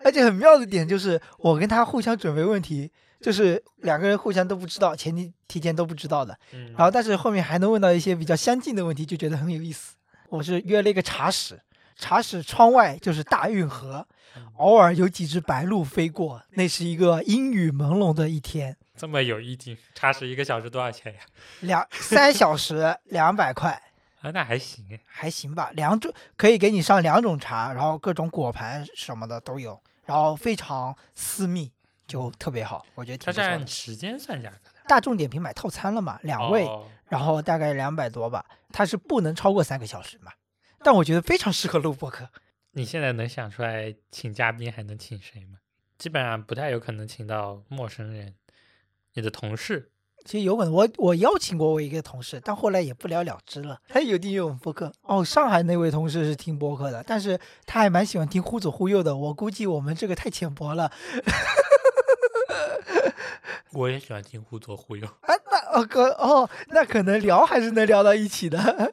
[0.02, 9.94] 而且很妙的点就是我跟他互相准备问题，就是两个人互相都不知道，前提提前都不知道的，嗯，然后但是后面还能问到一些比较相近的问题，就觉得很有意思。
[10.30, 11.60] 我是约了一个茶室，
[11.96, 18.76] 茶室窗外就是大运河，嗯偶尔有几只白鹭飞过，那是一个阴雨朦胧的一天。
[18.96, 21.20] 这么有意境，茶室一个小时多少钱呀？
[21.60, 23.70] 两三小时两百块，
[24.20, 25.70] 啊，那还行，还行吧。
[25.74, 31.72] 两种可以给你上两种茶，然后各种果盘什么的都有，然后非常私密，
[32.06, 40.30] 就特别好，我觉得挺它是不错的按时间算价格的，大众点评买套餐了嘛，两位，哦然后大概两百多吧，它是不能超过三个小时嘛。
[40.82, 42.28] 但我觉得非常适合录播客。
[42.72, 45.58] 你现在能想出来请嘉宾还能请谁吗？
[45.98, 48.34] 基本上不太有可能请到陌生人，
[49.14, 49.90] 你的同事。
[50.24, 53.80] 其实有可能我我邀请过我一个同事，但后来也不了了之了。
[53.88, 59.16] 他有订阅我们播客哦，上海那位同事是听播客的，但是他还蛮喜欢听忽左忽右的。
[59.16, 60.92] 我估计我们这个太浅薄了
[63.72, 65.34] 我也喜欢听忽左忽右，啊。
[65.50, 68.92] 那哦哥哦，那可能聊还是能聊到一起的。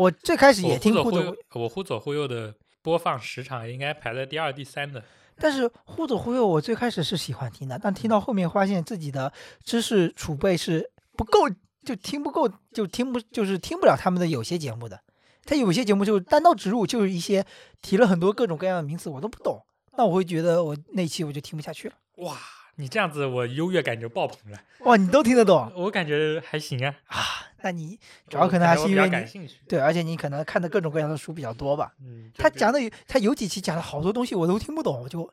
[0.00, 5.02] 我最开始也听忽左忽右，我忽左忽右的播放时长应该排在第二、第三的。
[5.36, 9.30] 但是忽左忽右，我最开始是喜欢听的，但听到后面发现自己的
[9.62, 11.40] 知识储备是不够，
[11.84, 14.98] 就听不够，就听不就是听不了他们的有些节目的。
[15.44, 17.44] 他有些节目就是单刀直入，就是一些
[17.82, 19.62] 提了很多各种各样的名词，我都不懂。
[19.98, 21.94] 那我会觉得我那期我就听不下去了。
[22.18, 22.38] 哇，
[22.80, 24.58] 你这样子我优越感就爆棚了。
[24.80, 27.16] 哇，你都听得懂我感觉还行啊，啊？
[27.62, 29.56] 那你主要可能还是因为你感兴趣。
[29.68, 31.92] 对，而且你可能看的各种各样的书比较多吧。
[32.00, 35.30] 嗯，他讲的他有几期讲了好多东西我都听不懂，就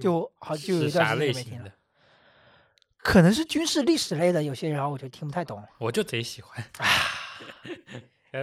[0.00, 1.64] 就好就有一段啥类时间没听了。
[1.64, 1.72] 型的？
[2.98, 5.62] 可能是军事历史类的，有些然后我就听不太懂。
[5.78, 6.62] 我就贼喜欢。
[6.78, 6.86] 啊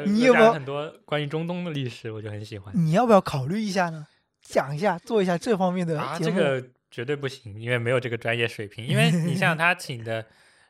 [0.07, 2.73] 你有没有很多关于中东的历史，我就很喜欢。
[2.75, 4.07] 你要不要考虑一下呢？
[4.41, 6.31] 讲一下，做一下这方面的啊，节目。
[6.31, 8.85] 这个绝对不行，因为没有这个专业水平。
[8.85, 10.25] 因为你像他请的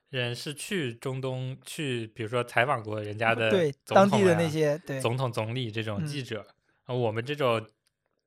[0.10, 6.46] 人是去中东去，比如说采访过人家的对总当地的那些对总统、总理这种嗯记者，
[6.86, 7.68] 而我们这种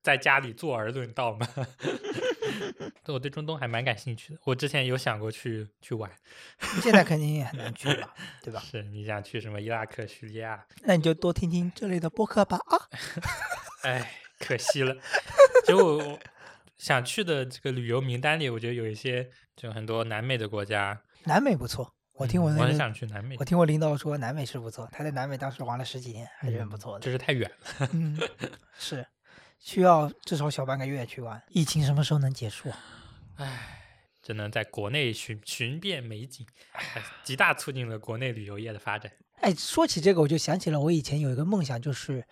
[0.03, 1.49] 在家里坐而论道嘛。
[3.05, 6.11] 对我对中东还蛮感兴趣的，我之前有想过去去玩。
[6.83, 8.63] 现在肯定也很难去了， 对吧？
[8.71, 10.63] 是你想去什么伊拉克、叙利亚？
[10.83, 12.77] 那你就多听听这类的播客吧啊！
[13.85, 14.95] 哎，可惜了。
[15.67, 16.19] 就我
[16.79, 27.05] 想去的这个旅游名单里，我觉得有一些就很多南美的国家，南美不错，我听我嗯我很，想去南美我，听我领导说南美是不错，他在南美当时玩了十几天，还是很不错的。
[27.05, 27.89] 这是太远了。
[27.93, 28.19] 嗯，
[28.79, 29.05] 是
[29.59, 31.43] 需要至少小半个月去玩。
[31.49, 32.79] 疫情什么时候能结束啊？
[33.37, 33.83] 唉，
[34.23, 36.47] 只能在国内寻寻遍美景，
[37.25, 39.11] 极大促进了国内旅游业的发展。
[39.41, 42.25] 哎，说起这个，我就想起了我以前有一个梦想，就是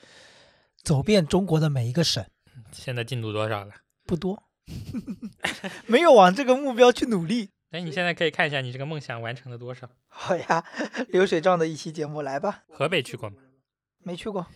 [0.85, 2.25] 走遍中国的每一个省。
[2.73, 3.73] 现在进度多少了？
[4.07, 4.42] 不多，
[5.87, 7.51] 没有往这个目标去努力。
[7.73, 9.88] 哎，你现在可以看一下你这个梦想完成了多少？
[10.09, 10.64] 好呀，
[11.11, 12.62] 流水账的一期节目来吧。
[12.69, 13.37] 河北去过吗？
[13.99, 14.47] 没去过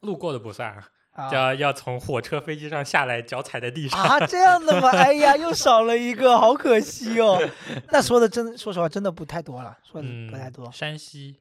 [0.00, 4.00] 路过的不算啊，啊要要从火车、飞机上下来，脚踩在地上。
[4.02, 4.88] 啊，这样的吗？
[4.96, 7.38] 哎呀，又少了一个，好可惜哦。
[7.92, 10.70] 那说的真，说实话，真的不太多了，说的嗯，不太多。
[10.72, 11.40] 山西、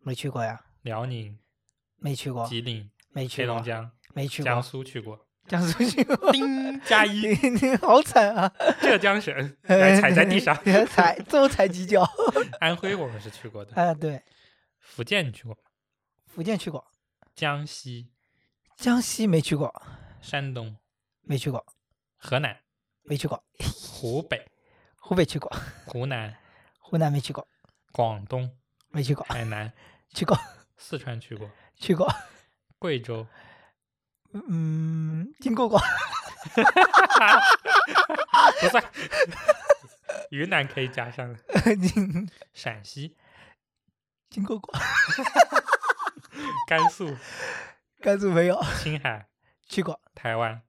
[0.00, 1.38] 没去过呀，辽宁、
[1.98, 6.32] 没去过，吉林、没去过，黑龙江、没去过江，苏去过， 江苏去过。
[6.32, 8.52] 丁加一，你 你好惨啊！
[8.80, 10.56] 浙江省来 踩在地上。
[10.86, 12.08] 踩最后踩几脚。
[12.60, 14.22] 安徽我们是去过的，啊，对，
[14.78, 15.58] 福建你去过吗？
[16.26, 16.86] 福建去过，
[17.34, 18.10] 江西、
[18.76, 19.82] 江西没去过，
[20.20, 20.76] 山东、
[21.22, 21.64] 没去过，
[22.16, 22.56] 河南、
[23.02, 23.44] 没去过，
[23.76, 24.50] 湖北、
[24.96, 25.50] 湖北去过，
[25.84, 26.34] 湖南、
[26.78, 27.46] 湖南没去过，
[27.92, 28.50] 广东、
[28.90, 29.70] 没去过，海南、
[30.14, 30.38] 去过，
[30.78, 32.08] 四川去过，去过，
[32.78, 33.26] 贵州、
[34.32, 35.78] 嗯，经过过，
[38.60, 38.82] 不算，
[40.30, 41.30] 云南可以加上。
[41.30, 41.38] 了，
[41.76, 43.16] 经陕西、
[44.30, 44.74] 经过过，
[46.66, 47.14] 甘肃、
[48.00, 49.26] 甘肃没有，青海、
[49.68, 50.62] 去过，台湾，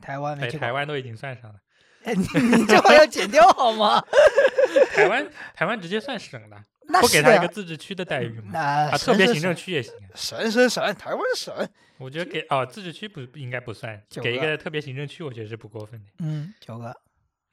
[0.00, 0.60] 台湾没，去过。
[0.60, 1.58] 台湾都已经算上了，
[2.04, 2.22] 哎，你
[2.56, 4.00] 你这话要剪掉好吗？
[4.94, 7.48] 台湾台湾直接算省了，那不给他一个。
[7.48, 8.50] 自治区的待遇吗？
[8.52, 10.10] 那啊，特别行政区也行啊。
[10.14, 11.68] 省省省，台湾省。
[11.98, 16.10] 我觉得给哦，自治区不不应该不算，给一个特别行政区，我觉得是不过分的。
[16.18, 16.94] 嗯，九个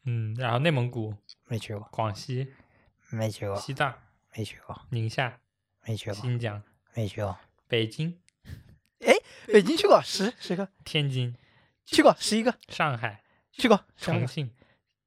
[0.06, 1.16] 嗯，然后内蒙古、
[1.48, 2.54] 没去过，广西、
[3.10, 3.94] 没去过，西藏、
[4.36, 5.40] 没去过，宁夏、
[5.86, 6.62] 没去过，新疆、
[6.94, 7.38] 没去过。
[7.70, 8.20] 北京、
[9.00, 9.14] 哎
[9.48, 11.36] 北京去过十十个，天津、
[11.86, 14.52] 去过十一个，上海、去过重庆、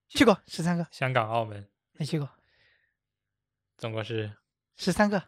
[0.08, 2.30] 去过十三个，香港、澳门，没去过
[3.76, 4.32] 总共是
[4.76, 5.22] 十三个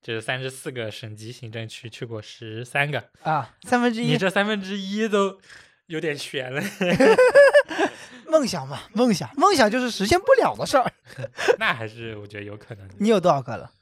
[0.00, 3.10] 就是三十四个省级行政区，去过十三个。
[3.22, 4.06] 啊，三分之一。
[4.12, 5.40] 你这三分之一都
[5.86, 6.62] 有点悬了，
[8.30, 10.92] 梦想嘛，梦想，梦想就是实现不了的事儿。
[11.58, 13.72] 那还是我觉得有可能，你有多少个了？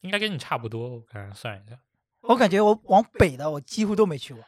[0.00, 0.88] 应该跟你差不多。
[0.88, 1.78] 我刚刚算一下，
[2.22, 4.42] 我感觉我往北的我几乎都没去过，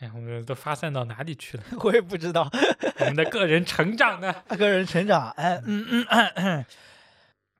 [0.00, 1.64] 哎呀，我们都发散到哪里去了？
[1.84, 2.50] 我也不知道。
[2.98, 4.34] 我们的个人成长呢？
[4.48, 6.66] 个人成长，哎，嗯嗯嗯嗯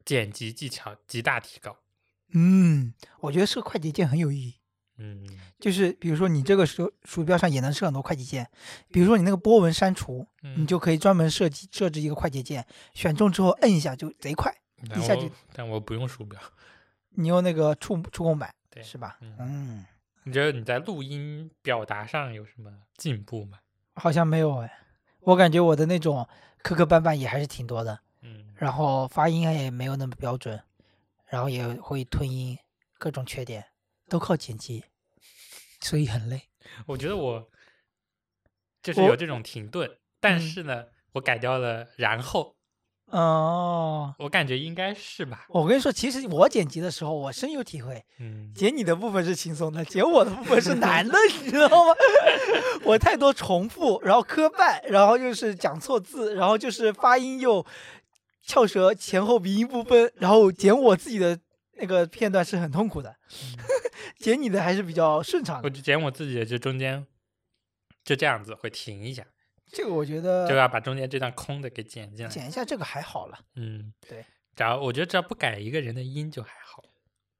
[0.04, 1.76] 剪辑技巧极大提高。
[2.32, 4.54] 嗯，我觉得设快捷键很有意义。
[4.98, 5.26] 嗯，
[5.58, 8.48] 就是比如说你这个鼠鼠标上也能设很多快捷键，
[8.90, 14.54] 比如说你那个波纹删除，你嗯就可以专门设计设置一个快捷键，选中之后摁一下就贼快。
[14.96, 16.38] 一下就但我不用鼠标。
[17.16, 19.16] 你用那个触触控板对是吧？
[19.22, 19.84] 嗯嗯，
[20.24, 23.58] 你觉得你在录音表达上有什么进步吗？
[23.94, 24.78] 好像没有哎，
[25.20, 26.28] 我感觉我的那种
[26.62, 28.13] 磕磕绊绊也还是挺多的，嗯，
[28.56, 30.62] 然后发音也没有那么标准，
[31.26, 32.58] 然后也会吞音，
[32.98, 33.64] 各种缺点
[34.08, 34.84] 都靠剪辑，
[35.80, 36.42] 所以很累。
[36.86, 37.48] 我觉得我
[38.82, 42.56] 就是有这种停顿，但嗯是呢，我改掉了然后，
[43.06, 45.44] 哦，我感觉应该是吧。
[45.50, 51.94] 我跟你说，其实我剪辑的时候，我深有体会，嗯，剪你的部分是轻松的，剪我的部分是难的，你知道吗？
[52.84, 57.64] 我太多重复，然后磕绊，然后又是讲错字，然后就是发音又
[58.46, 61.38] 翘舌，前后鼻音不分，然后剪我自己的
[61.74, 63.16] 那个片段是很痛苦的，
[64.18, 65.62] 剪你的还是比较顺畅的。
[65.64, 67.06] 我就剪我自己的，就中间
[68.04, 69.26] 就这样子会停一下，
[69.72, 72.30] 这个我觉得就要把中间这段空的给剪进来。
[72.30, 73.38] 剪一下这个还好了。
[73.56, 74.24] 嗯，对。
[74.54, 76.84] 只要我觉得只要不改一个人的音就还好，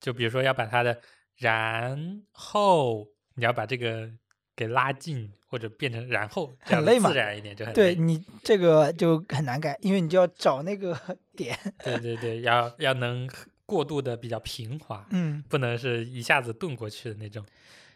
[0.01, 1.01] 就比如说要把他的
[1.37, 4.11] 然后你要把这个
[4.57, 7.75] 给拉近或者变成然后，这样子很累嘛自然一点就很累。
[7.75, 10.99] 对你这个就很难改，因为你就要找那个
[11.37, 11.59] 点。
[11.83, 13.29] 对对对，要要能
[13.67, 17.45] 过渡的比较平滑，嗯，不能是一下子顿过去的那种。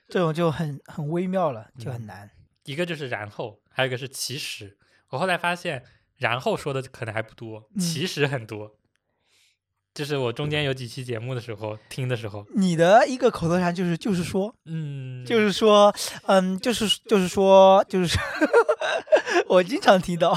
[0.08, 2.30] 这种就很很微妙了，就很嗯难。
[2.64, 4.76] 一个就是然后，还有一个是其实。
[5.10, 5.84] 我后来发现，
[6.16, 8.74] 然后说的可能还不多，嗯其实很多。
[9.94, 15.92] 就是我中间有几期节目的时候听的时候，你的一个口头禅就是就是说，嗯，就是说，
[16.26, 18.22] 嗯，就是就是说，就是说，
[19.48, 20.32] 我经常听到，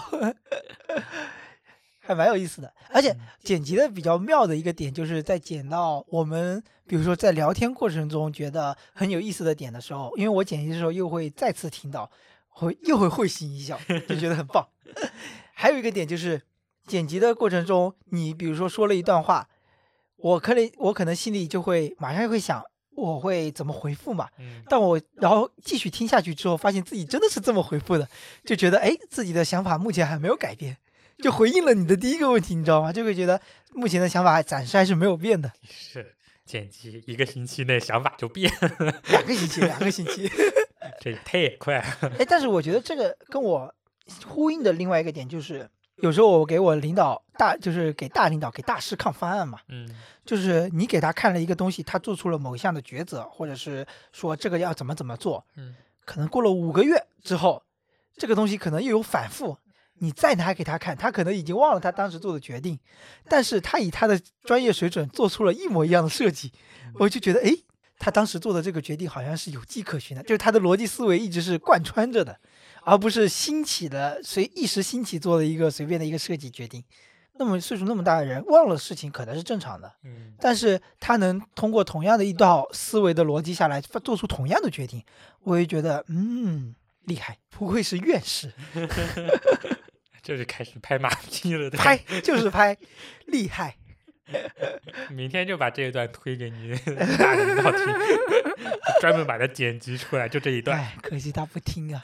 [2.01, 2.73] 还蛮有意思的。
[2.89, 12.09] 而且嗯剪辑的比较妙的一个点，就是在剪到我们，比如说在聊天过程中觉得很有意思的点的时候，因为我剪辑的时候又会再次听到，
[12.49, 14.67] 会又会会心一笑，就觉得很棒。
[15.53, 16.41] 还有一个点就是，
[16.87, 19.47] 剪辑的过程中，你比如说说了一段话，
[20.17, 22.61] 我可能我可能心里就会马上会想，
[22.95, 24.27] 我会怎么回复嘛。
[24.39, 28.07] 嗯但我然后继续听下去之后，发现自己真的是这么回复的，
[28.43, 30.77] 就觉得哎，自己的想法目前还没有改变，
[31.19, 32.91] 就回应了你的第一个问题，你知道吗？
[32.91, 33.39] 就会觉得
[33.73, 35.51] 目前的想法暂时还是没有变的。
[35.63, 36.15] 是
[36.45, 40.29] 剪辑一个星期内想法就变了，两个星期，两个星期。
[40.99, 42.11] 这也太快了。
[42.19, 43.73] 哎，但是我觉得这个跟我
[44.27, 45.69] 呼应的另外一个点就是，
[46.01, 49.89] 有时候我给我领导大，就是给大领导给大师看方案嘛，嗯。
[50.23, 55.75] 就是你给他看了一个东西，他做出了某一项的抉择，或者是说这个要怎么怎么做，嗯。
[56.05, 57.63] 可能过了五个月之后，
[58.17, 59.57] 这个东西可能又有反复，
[59.99, 62.79] 你再拿给他看，他可能已经忘了他当时做的决定，
[63.27, 66.51] 但是他以他的专业水准做出了一模一样的设计，
[66.99, 67.63] 我就觉得，诶，
[67.97, 72.39] 他当时做的这个决定好像是有迹可循的，就是他的逻辑思维一直是贯穿着的，
[72.83, 76.83] 而不是兴起的随一时兴起做的一个随便的一个设计决定。
[77.33, 85.03] 那么岁数那么大的人忘了事情可能是正常的，嗯，但是他能通过同样的一道思维的逻辑下来做出同样的决定，
[85.39, 88.51] 我也觉得嗯厉害，不愧是院士，
[90.21, 91.67] 这 就开始拍马屁了。
[91.71, 92.77] 拍就是拍，
[93.25, 93.75] 厉害。
[95.11, 96.75] 明天就把这一段推给你
[97.17, 97.79] 大领导听，
[99.01, 100.77] 专门把它剪辑出来，就这一段。
[100.77, 102.03] 哎，可惜他不听啊。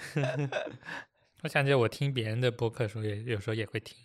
[1.44, 3.96] 我想起我听别人的播客的时候，也有时候也会听，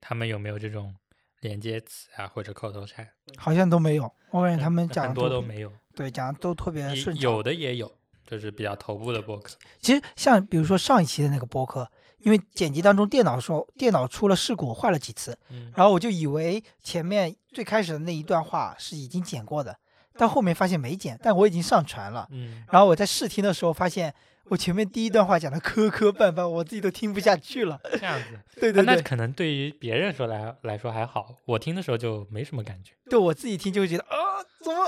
[0.00, 0.94] 他们有没有这种
[1.40, 3.08] 连接词啊，或者口头禅？
[3.36, 7.22] 好像都没有，我感觉他们讲很多都没有，对，讲的都特别也顺畅。
[7.22, 7.90] 有的也有，
[8.26, 9.56] 就是比较头部的播客。
[9.80, 11.88] 其实像比如说上一期的那个播客，
[12.22, 19.76] 因为剪辑当中电脑说电脑出了事故，坏了几次，嗯，然后我就以为前面最开始的那一段话是已经剪过的，
[20.14, 22.28] 但后面发现没剪，但我已经上传了。
[22.30, 24.14] 嗯，然后我在试听的时候发现，
[24.44, 27.80] 我前面第一段话讲的磕磕绊绊，我自己都听不下去了。
[27.92, 28.38] 这样子。
[28.54, 32.92] 对对对，那可能对于别人说来来说还好，我听的时候就没什么感觉。
[33.10, 34.86] 对我自己听就会觉得啊，怎么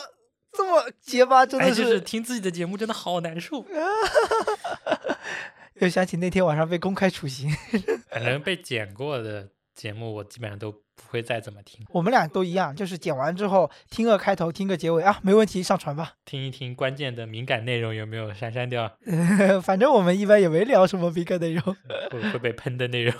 [0.52, 3.64] 这么结巴，真哎，的就是听自己的节目真的好难受。
[5.80, 7.50] 又想起那天晚上被公开处刑，
[8.10, 16.14] 反正被剪过的节目，我基本上都不会再怎么听，我们俩都一样，就是剪完之后听个开头，听个结尾啊，没问题，上传吧。
[16.24, 18.96] 听一听关键的敏感内容有没有删删掉，
[19.62, 21.76] 反正我们一般也没聊什么敏感内容。
[22.10, 23.14] 会会被喷的内容，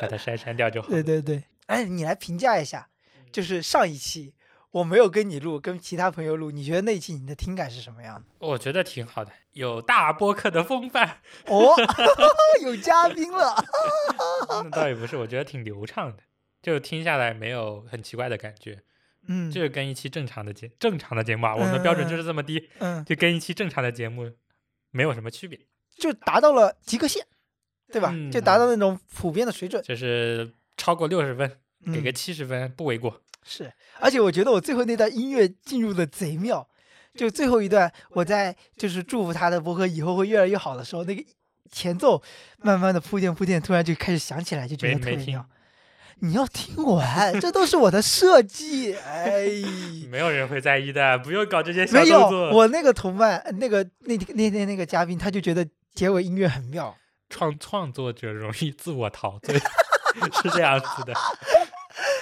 [0.00, 0.88] 把它删删掉就好。
[0.88, 2.88] 对对对，哎，你来评价一下，
[3.30, 4.34] 就是上一期
[4.72, 8.24] 我没有跟你录，跟其他朋友录，你觉得那一期你的听感是什么样的？
[8.38, 11.20] 我觉得挺好的，有大播客的风范。
[11.46, 11.74] 哦，
[12.64, 13.54] 有嘉宾了。
[14.48, 16.22] 那倒也不是，我觉得挺流畅的，
[16.62, 18.82] 就听下来没有很奇怪的感觉，
[19.28, 24.32] 嗯，这个跟一期正常的节正常的节目啊，我们的标准就是这么低，嗯，就跟一期正常的节目
[24.90, 25.60] 没有什么区别，
[25.98, 27.26] 就达到了及格线，
[27.92, 28.10] 对吧？
[28.14, 29.82] 嗯就达到那种普遍的水准。
[29.82, 31.58] 就是超过六十分，
[31.92, 33.20] 给个嗯七十分不为过。
[33.44, 36.66] 是，而且我觉得我最后那段音乐进入的贼妙，
[37.14, 41.24] 就最后一段我在就是祝福他的博客以后会越来越好的时候，那个
[41.70, 42.22] 前奏
[42.58, 45.46] 慢慢的铺垫铺垫，突然就开始响起来，就觉得特别妙。
[46.20, 49.48] 你要听完，这都是我的设计，哎。
[50.08, 52.50] 没有人会在意的，不用搞这些小没有动，作。
[52.52, 56.96] 我那个同伴，呃那个那那天那个嘉宾，他就觉得结尾音乐很妙。
[57.28, 59.58] 创创作者容易自我陶醉，
[60.42, 61.14] 是这样子的。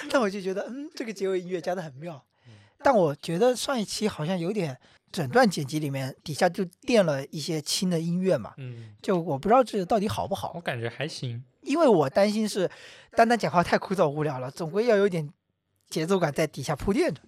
[0.09, 2.53] 但我就觉得，嗯，这个结尾音乐加的很妙嗯。
[2.83, 4.77] 但我觉得上一期好像有点
[5.11, 11.43] 整段剪辑里面底下就垫了一些轻的音乐嘛，嗯，就我不知道这到底好不好，我感觉还行。
[11.61, 12.69] 因为我担心是
[13.11, 15.29] 单单讲话太枯燥无聊了，总归要有点
[15.89, 17.21] 节奏感在底下铺垫着。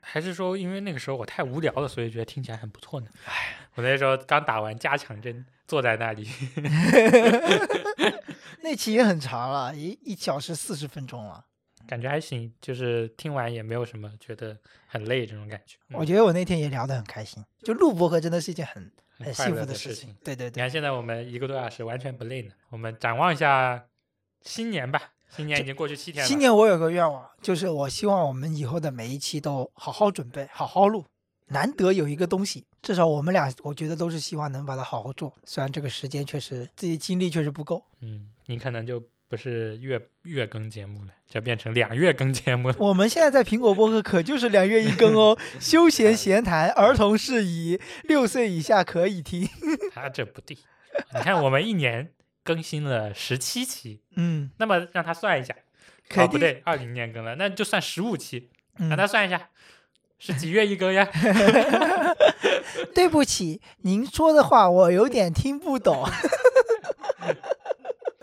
[0.00, 3.06] 还是说，因为那个时候我太无聊了，所以觉得听起来很不错呢？
[3.24, 6.28] 哎我那时候刚打完加强针，坐在那里，
[8.62, 11.44] 那期也很长了，一一小时四十分钟了。
[11.86, 14.56] 感觉还行，就是听完也没有什么觉得
[14.86, 15.76] 很累这种感觉。
[15.90, 20.16] 嗯我觉得我那天也聊得很开心，就录播客真的是一件很很幸福的事情情。。
[20.24, 22.52] 对对对，你看现在我们一个多小时完全不累呢。
[22.70, 23.86] 我们展望一下
[24.42, 26.28] 新年吧，新年已经过去七天了。
[26.28, 31.04] 新年我有个愿望，就是我希望我们以后的每一期都好好准备，好好录。
[31.48, 35.32] 难得有一个东西，至少我们俩我觉得都是希望能把它好好做。
[35.44, 38.98] 虽然这个时间确实自己精力确实不够，嗯，你可能就
[39.34, 42.74] 不是月月更节目了，就变成两月更节目了。
[42.78, 49.48] 我们现在在苹果播客可就是两月一更哦， 休闲闲谈，儿童适宜，六岁以下可以听。
[49.92, 50.56] 他 这不对，
[51.16, 52.12] 你看我们一年
[52.44, 55.52] 更新了十七期，嗯，那么让他算一下，
[56.08, 59.48] 肯定哦不对，二零年更了，那就算十五期，嗯让他算一下，
[60.20, 61.10] 是几月一更呀？
[62.94, 66.08] 对不起，您说的话我有点听不懂。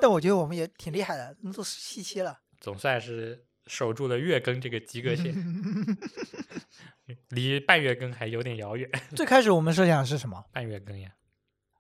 [0.02, 2.40] 但我觉得我们也挺厉害的，能做十七期了。
[2.60, 5.34] 总算是守住了月更这个及格线，
[7.30, 8.90] 离半月更还有点遥远。
[9.16, 10.44] 最开始我们设想是什么？
[10.52, 11.12] 半月更呀，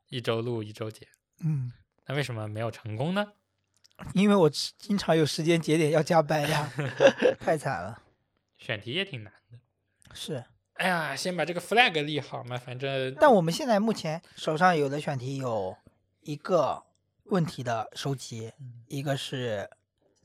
[0.10, 1.08] 一周录一周剪，
[1.44, 1.72] 嗯，
[2.06, 3.34] 那为什么没有成功呢？
[4.16, 6.72] 因为我经常有时间节点要加班呀，
[7.40, 8.02] 太惨了。
[8.58, 9.60] 选题也挺难的。
[10.14, 10.44] 是，
[10.74, 15.78] 哎呀，先把这个 flag 立好嘛，反正但我们现在目前手上有的选题有
[16.22, 16.84] 一个
[17.26, 18.52] 问题的收集，
[18.88, 19.70] 一个是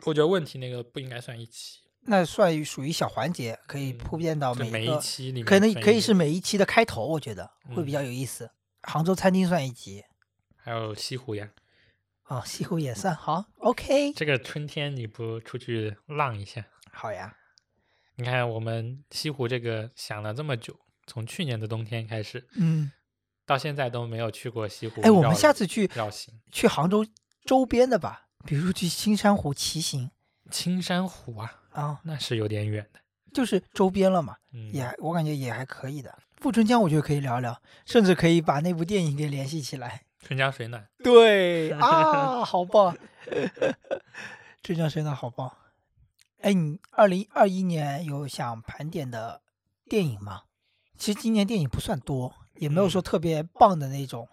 [0.04, 8.50] 我觉得问题那个不应该算一期，那算属于小环节，可以嗯铺垫到每一期里面可能可以是每一期的开头，我觉得会比较有意思。
[8.82, 10.04] 杭州餐厅算一集，
[10.56, 11.50] 还有西湖呀。
[12.28, 16.66] 哦，西湖也算好，OK，这个春天你不出去浪一下？
[16.90, 17.36] 好呀。
[18.16, 20.74] 你看我们西湖这个想了这么久，
[21.06, 22.90] 从去年的冬天开始，嗯，
[23.46, 25.00] 到现在都没有去过西湖。
[25.02, 27.06] 哎，我们下次去绕行去杭州
[27.44, 30.10] 周边的吧，比如去青山湖骑行
[30.50, 33.00] 青山湖啊，啊，那是有点远的。
[33.32, 36.18] 就是周边了嘛，嗯，也还我感觉也还可以的。
[36.38, 40.02] 富春江我觉得可以聊聊，甚至可以把那部电影给联系起来。
[40.20, 40.86] 春江水暖。
[41.04, 42.96] 对啊，好棒！
[44.62, 45.56] 春江水暖好棒。
[46.40, 49.42] 哎，你二零二一年有想盘点的
[49.88, 50.42] 电影吗？
[50.98, 54.28] 其实今年电影不算多，也没有说嗯特别棒的那种，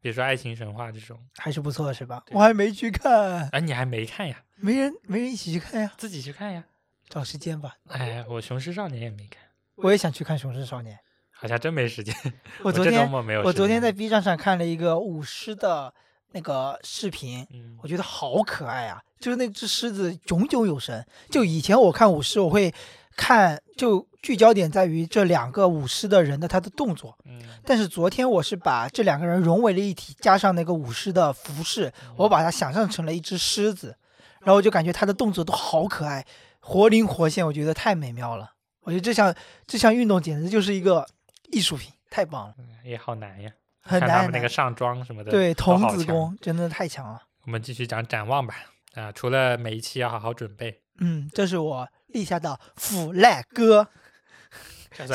[0.00, 2.22] 比如说《爱情神话》这种，还是不错是吧？
[2.32, 4.42] 我还没去看，啊，你还没看呀？
[4.56, 6.64] 没人没人一起去看呀，自己去看呀。
[7.08, 7.74] 找时间吧。
[7.88, 9.42] 哎，我《雄狮少年》也没看，
[9.76, 10.96] 我也想去看《雄狮少年》，
[11.30, 12.14] 好像真没时间。
[12.64, 13.10] 我昨天。
[13.44, 15.92] 我昨天在 B 站上看了一个舞狮的
[16.32, 19.02] 那个视频，嗯我觉得好可爱啊！
[19.20, 21.06] 就是那只狮子炯炯有神。
[21.30, 22.72] 就以前我看舞狮，我会
[23.16, 33.96] 看就聚焦点在于这两个舞狮的人的他的动作，嗯但是昨天我是把这两个人融为了一体，加上那个舞狮的服饰，我把它想象成了一只狮子，
[34.40, 36.24] 然后我就感觉他的动作都好可爱，
[36.60, 38.52] 活灵活现，我觉得太美妙了。
[38.82, 39.34] 我觉得这项
[39.66, 41.06] 这项运动简直就是一个
[41.50, 43.50] 艺术品，太棒了，嗯也好难呀，
[43.82, 44.48] 很看他们那个。
[44.48, 46.04] 上妆什么的，对，童子。
[46.04, 47.22] 功真的太强了。
[47.46, 48.54] 我们继续讲展望吧。
[48.94, 53.86] 啊，除了每一期要好好准备，嗯，这是我立下的 flag，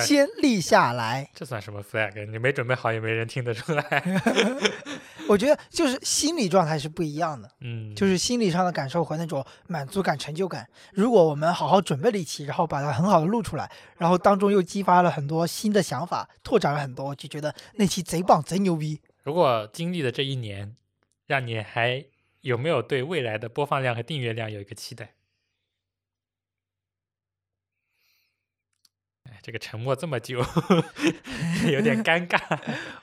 [0.06, 1.30] 先立下来。
[1.34, 2.26] 这算什么 flag？
[2.30, 4.04] 你没准备好，也没人听得出来。
[5.30, 10.68] 我觉得就是心理状态是不一样的，嗯，就是心理上的感受和那种满足感、成就感。
[10.92, 19.00] 如果我们好好准备了一期，然后把它很好的录出来，然后当中又激发了很多新的想法，拓展了很多，我就觉得那期贼棒、贼牛逼。
[19.24, 20.76] 如果经历了这一年，
[21.28, 22.04] 让你还
[22.42, 25.14] 有没有对未来的播放量和订阅量有一个期待？
[29.42, 30.40] 这个沉默这么久，
[31.72, 32.40] 有点尴尬。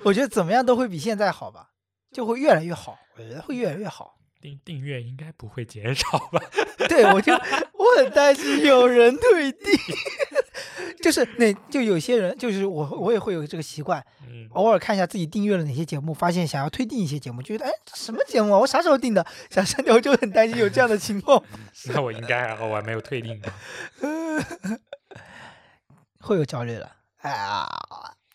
[0.02, 1.70] 我觉得怎么样都会比现在好吧，
[2.12, 2.98] 就会越来越好。
[3.16, 4.14] 我觉得会越来越好。
[4.38, 6.40] 订订阅应该不会减少吧？
[6.88, 9.72] 对，我就我很担心有人退订，
[11.02, 19.26] 就是那就有些人，就是我我也会有这个习惯，嗯，偶尔看一下自己订阅了哪些节目，发现想要退订一些节目，就觉得哎这什么节目啊，我啥时候订的？
[19.50, 21.42] 想删掉，我就很担心有这样的情况，
[21.88, 23.48] 那我应该还好，我还没有退订呢。
[26.26, 27.68] 会有焦虑了，哎呀，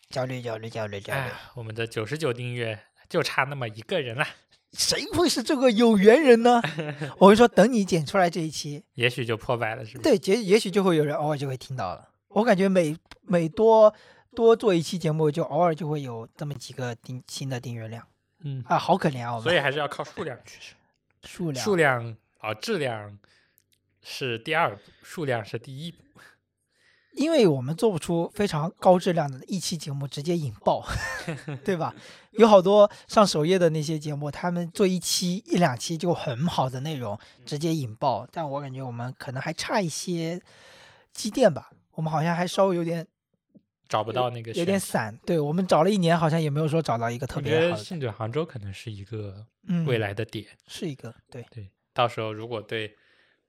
[0.08, 2.78] 焦虑焦虑焦虑焦虑，哎，我们的九十九订阅
[3.08, 4.26] 就差那么一个人了，
[4.72, 6.62] 谁会是这个有缘人呢？
[7.18, 10.18] 我会说，等你剪出来这一期，也许就破百了，是不是？
[10.18, 12.08] 对，也也许就会有人偶尔就会听到了。
[12.28, 13.94] 我感觉每每多
[14.34, 18.06] 多做一期节目，就偶尔就会有这么几个订新的订阅量
[18.44, 19.32] 嗯，啊，好可怜啊！
[19.32, 20.76] 我们所以还是要靠数量取胜。
[21.24, 23.18] 数量数量啊、质量
[24.02, 26.02] 是第二步，数量是第一步。
[27.14, 30.84] 因为我们做不出非常高质量的一期节目直接引爆，
[31.64, 31.94] 对吧？
[32.32, 38.26] 有好多上首页的那些节目，他们做一期一两期就很好的内容，直接引爆。
[38.32, 40.40] 但我感觉我们可能还差一些
[41.12, 43.06] 积淀吧，我们好像还稍微有点
[43.86, 45.14] 找不到那个有点散。
[45.26, 47.76] 对我们找了一年，好像也没有说找到一个特我觉别好的。
[47.76, 50.46] 得信对杭州可能是一个嗯，未来的点。
[50.66, 52.96] 是一个对，对，到时候如果对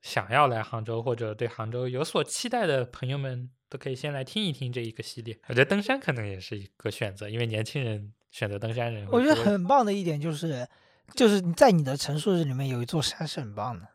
[0.04, 5.40] 想要来杭州或者对杭州有所期待的朋友们，都可以先来听一听这一个系列。
[5.48, 10.68] 我觉得登山可能也是一个选择，因为年轻人选择登山人，我觉得很棒的一点就是，
[11.14, 13.88] 就是在你的城市里面有一座山是很棒的，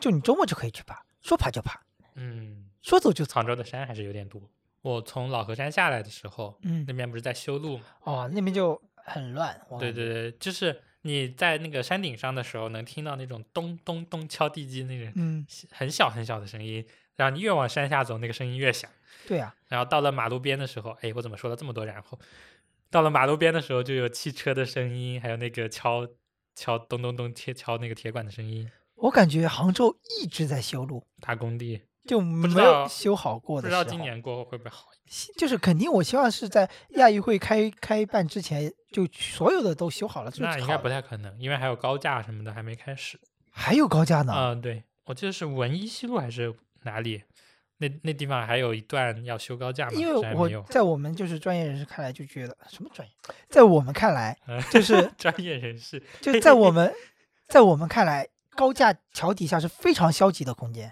[0.00, 1.80] 就你周末就可以去爬，说爬就爬，
[2.16, 3.34] 嗯，说走就走。
[3.34, 4.42] 杭州的山还是有点多。
[4.82, 7.84] 我从老河山下来的时候，嗯那，边不是在修路嘛？
[8.02, 9.56] 哦，那边就很乱。
[9.78, 16.84] 对对对，就是你在那个山顶上的时候，能听到那种咚咚咚敲地基那种嗯，很小很小的声音，
[17.16, 18.90] 然后你越往山下走，那个声音越响。
[19.26, 22.18] 对啊，然后到了马路边的时候，哎，我怎么说了这么多然后？
[22.90, 26.06] 到了马路边的时候，就有汽车的声音，还有那个敲
[26.54, 28.70] 敲咚咚咚铁敲那个铁管的声音。
[28.94, 33.82] 我感觉杭州一直在修路，大工地，就没有修好过的时候。
[33.82, 34.86] 知道今年过后会不会好
[35.36, 40.48] 就是肯定，我希望是在亚运会开开办之前，就所有的都修好了，点？
[40.48, 43.18] 那应该不太可能，因为还有高架什么的还没开始。
[43.50, 44.32] 还有高架呢。
[44.36, 47.22] 嗯、对，我记得是文一西路还是哪里？
[47.78, 49.92] 那那地方还有一段要修高架吗？
[49.94, 53.14] 因为我在我们就是专业人士看来就觉得什么专业，
[53.50, 56.90] 在我们看来嗯就是 专业人士，就在我 们
[57.48, 58.26] 在我们看来，
[58.56, 60.90] 高架桥底下是非常消极的空间。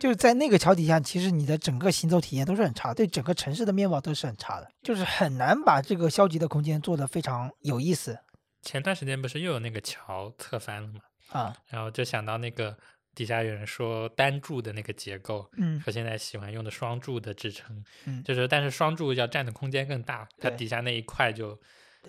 [0.00, 8.18] 就是在那个桥底下，其实你的整个行走体验都是很差，对整个城市的面貌都是很差的，就是很难把这个消极的空间做得非常有意思
[8.62, 11.00] 前段时间不是又有那个桥侧翻了嘛？
[11.28, 11.54] 啊。
[11.68, 12.76] 然后就想到那个
[13.14, 21.60] 底下有人说单柱的那个结构嗯和现在喜欢用的双柱的支撑，嗯就是但是双柱要占的空间更大，它底下那一块就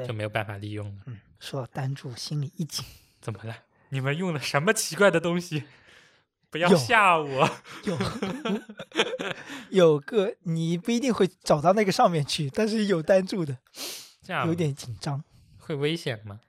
[0.08, 1.02] 就没有办法利用了。
[1.08, 2.86] 嗯，说到单柱，心里一紧。
[3.20, 3.56] 怎么了？
[3.89, 5.64] 你们用了什么奇怪的东西？
[6.52, 7.49] 不要吓我！
[7.86, 7.97] 有
[9.70, 13.58] 有个你不一定会找到那个上面去，但是有单柱的，
[14.22, 15.24] 这样有点紧张。
[15.58, 16.41] 会危险吗？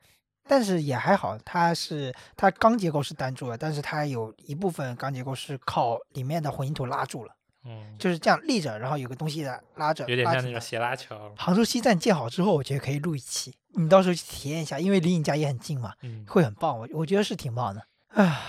[0.48, 7.32] 但是也还好，它是它钢结构是单柱的，但是它有一部分钢结构是靠里面的混凝土拉住了，
[7.64, 11.32] 嗯，就是这样立着，然后有个东西的拉着，有点像那种斜拉桥。
[11.36, 16.76] 杭州西站建好之后，我觉得可以录一期，你到时候去体验一下，因为离你家也很近嘛，嗯，会很棒。
[16.76, 17.86] 我我觉得是挺棒的。
[18.08, 18.42] 啊，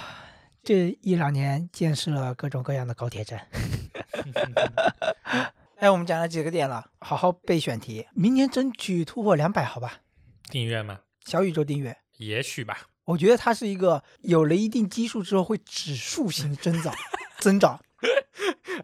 [0.63, 3.47] 这一两年见识了各种各样的高铁站。
[5.75, 9.99] 哎，我们讲了几个点了，好好背选题，明年争取突破两百，好吧？
[10.49, 11.01] 订阅吗？
[11.25, 12.87] 小宇宙订阅，也许吧。
[13.03, 16.93] 我觉得它是一个有了一定基数之后会指数型增长，
[17.39, 17.81] 增长。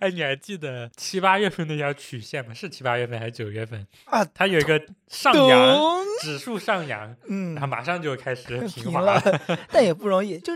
[0.01, 2.53] 哎，你还记得七八月份那条曲线吗？
[2.53, 4.25] 是七八月份还是九月份啊？
[4.33, 5.77] 它有一个上扬
[6.21, 9.39] 指数上扬，嗯然后，马上就开始 平滑平了，
[9.71, 10.53] 但也不容易，就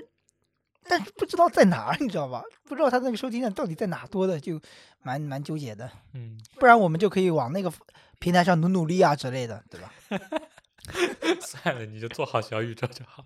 [0.88, 2.44] 但是不知道在哪儿，你知道吧？
[2.66, 4.60] 不知道他那个收听量到底在哪多的，就
[5.02, 5.90] 蛮蛮纠结的。
[6.14, 7.72] 嗯，不然我们就可以往那个
[8.20, 9.94] 平台上努努力啊之类的，对吧？
[11.40, 13.24] 算了，你就做好小宇宙就好。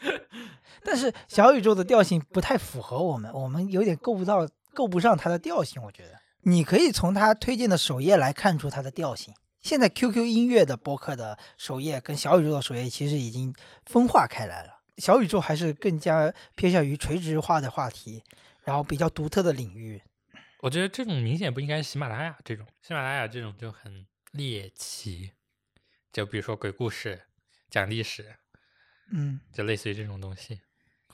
[0.84, 5.82] 但是小宇宙的调性不太符合我们，我们有点够不到、够不上它的调性。
[5.82, 9.34] 我觉得你可以从它推荐的首页来看出它的调性。
[9.60, 13.54] 现在 QQ 音乐的播客的首页跟小宇宙的首页其实已经
[13.84, 14.79] 分化开来了。
[15.00, 18.22] 小宇宙还是更加偏向于垂直化的话题，
[18.64, 20.00] 然后比较独特的领域。
[20.60, 25.32] 我觉得这种明显不应该是喜马拉雅这种，喜马拉雅这种就很猎奇，
[26.12, 27.22] 就比如说鬼故事、
[27.70, 28.36] 讲历史，
[29.10, 30.60] 嗯，就类似于这种东西。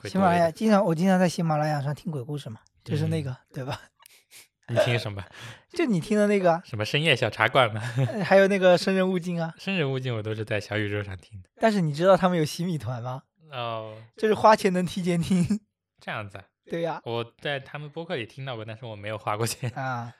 [0.03, 3.81] 喜马拉雅经常我经常在喜马拉雅上听鬼故事嘛，就是那嗯个、对吧？
[4.69, 5.23] 你听什么？
[5.71, 7.81] 就你听的那个啊，什么深夜小茶馆吗？
[8.11, 9.55] 呃 还有那个生人勿近啊。
[9.57, 11.49] 生人勿近我都是在小宇宙上听的。
[11.55, 13.23] 但是你知道他们有洗米团吗？
[13.51, 15.61] 哦，就是花钱能提前听。
[15.99, 19.69] 这样子啊，对呀、我在他们播客里听到过，但是我没有花过钱。
[19.71, 20.13] 啊，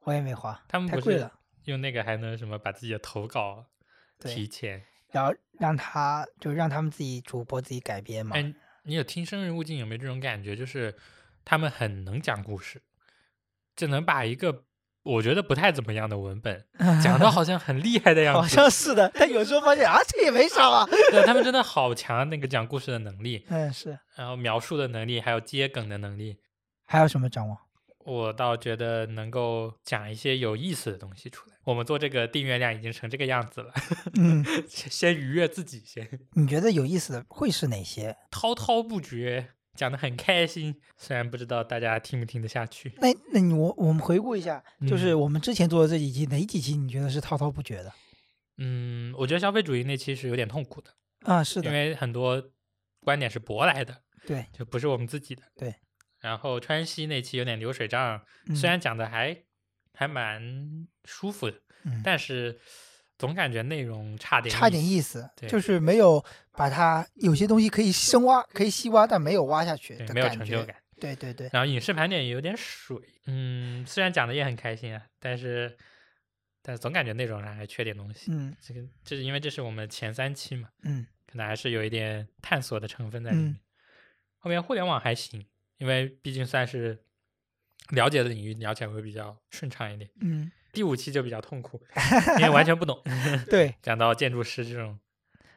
[0.00, 1.32] 我也没花，他们不是太贵了。
[1.64, 3.66] 用那个还能什么把自己的投稿
[4.20, 4.84] 提，前？
[5.10, 8.36] 然后让他就让他们自己主播自己改编嘛。
[8.36, 10.54] 哎，你有听《生人勿近》有没有这种感觉？
[10.54, 10.96] 就是
[11.44, 12.82] 他们很能讲故事，
[13.74, 14.65] 只能把一个
[15.06, 16.64] 我觉得不太怎么样的文本
[17.02, 18.40] 讲的好像很厉害的样子。
[18.40, 20.86] 好像是的，但有时候发现啊，这也没啥啊。
[21.10, 23.98] 对，他们真的好强那个讲故事的能力， 嗯，是。
[24.16, 26.38] 然后描述的能力，还有接梗的能力。
[26.84, 27.56] 还有什么掌握？
[28.04, 31.56] 我倒觉得能够讲一些有意思的东西出来。
[31.64, 33.72] 我们做这个订阅量已经成这个样子了，
[34.14, 38.16] 嗯， 先先愉悦自己，先你觉得有意思的会是哪些？
[38.30, 40.74] 滔滔不绝，讲得很开心。
[40.96, 42.92] 虽然不知道大家听不听得下去。
[42.98, 47.92] 那那你我我们回顾一下，就是嗯我们之前做的这几期，哪几期你觉得是滔滔不绝的？
[48.58, 52.42] 嗯，我觉得消费主义那期是有点痛苦的，啊，是的因，为很多
[53.00, 55.42] 观点是舶来的，对，就不是我们自己的。
[55.54, 55.74] 对。
[56.20, 59.36] 然后川西那期有点流水账，嗯虽然讲的还
[59.92, 62.58] 还蛮舒服的，嗯但是
[63.18, 70.44] 总感觉内容差点差点意意思，对就是没有把它有些东西可以深挖，可以细挖，但没有挖下去对，没有的感觉。
[70.44, 70.76] 成就感。
[70.98, 72.96] 对对对，然后影视盘点也有点水，
[73.26, 75.76] 嗯，虽然讲的也很开心啊，但是
[76.62, 78.32] 但是总感觉内容上还缺点东西。
[78.32, 83.48] 嗯这个这是因为这是我们前三期嘛，嗯可能还是有一点探索的成分在里面。
[83.48, 83.56] 嗯
[84.38, 85.44] 后面互联网还行，
[85.78, 86.96] 因为毕竟算是
[87.88, 90.08] 了解的领域，聊起来会比较顺畅一点。
[90.20, 91.80] 嗯，第五期就比较痛苦，
[92.36, 93.02] 因为完全不懂
[93.48, 95.00] 对，讲到建筑师这种，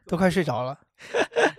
[0.05, 0.79] 都快睡着了。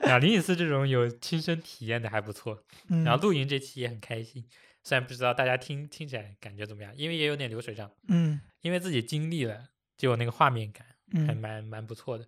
[0.01, 2.65] 然后林隐寺这种有亲身体验的还不错。
[2.89, 4.43] 嗯，然后露营这期也很开心，
[4.83, 10.87] 虽然不知道大家听听起来感觉怎么样，因为也有点流水账，嗯因为自己经历了，就有那个画面感，
[11.27, 12.27] 还嗯蛮蛮不错的。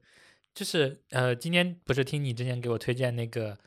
[0.54, 3.58] 就是呃，今天不是听你之前给我推荐那个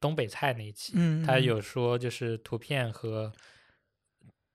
[0.00, 0.94] 东北菜那一期，
[1.26, 3.30] 他有说就是图片和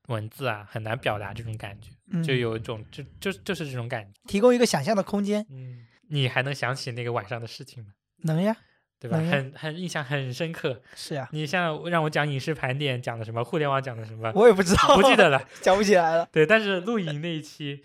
[0.07, 1.91] 文字啊很难表达这种感觉，
[2.23, 4.11] 就嗯有一种就就就是这种感觉。
[4.27, 7.91] 提供一个想象的空间，嗯，你还能想起那个晚上的事情吗？
[8.23, 8.55] 能呀，
[8.99, 9.17] 对吧？
[9.17, 10.81] 很很印象很深刻。
[10.95, 15.41] 是呀，你像让我讲影视盘点讲的什么，互联网讲的什么，我也不知道，不记得了。
[15.61, 16.27] 讲不起来了。
[16.31, 17.83] 对，但是露营那一期，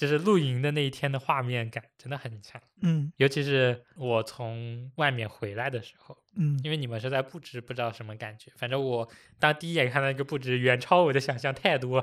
[0.00, 8.50] 就是露营的那一天的画面感真的很强，嗯尤其是我从外面回来的时候，嗯，因为你们是在布置，不知道什么感觉。
[8.56, 9.06] 反正我
[9.38, 12.02] 当第一眼看到那个布置，远超我的想象太多，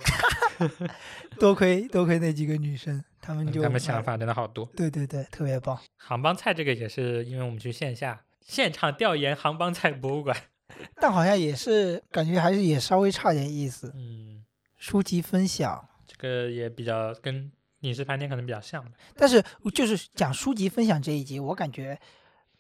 [1.40, 4.64] 多亏多亏那几个女生，她们就他们想哎法真的好多。
[4.76, 5.76] 对对对，特别棒。
[5.98, 10.38] 杭帮菜这个也是因为我们去线下现场调研杭帮菜博物馆，
[11.02, 13.92] 但好像也是感觉还是也稍微差点意思。
[13.96, 14.46] 嗯，
[14.78, 17.52] 书籍分享，这个也比较跟
[17.88, 18.92] 影视盘点可能比较像的。
[19.16, 22.00] 但是就是讲书籍分享这一集，我感觉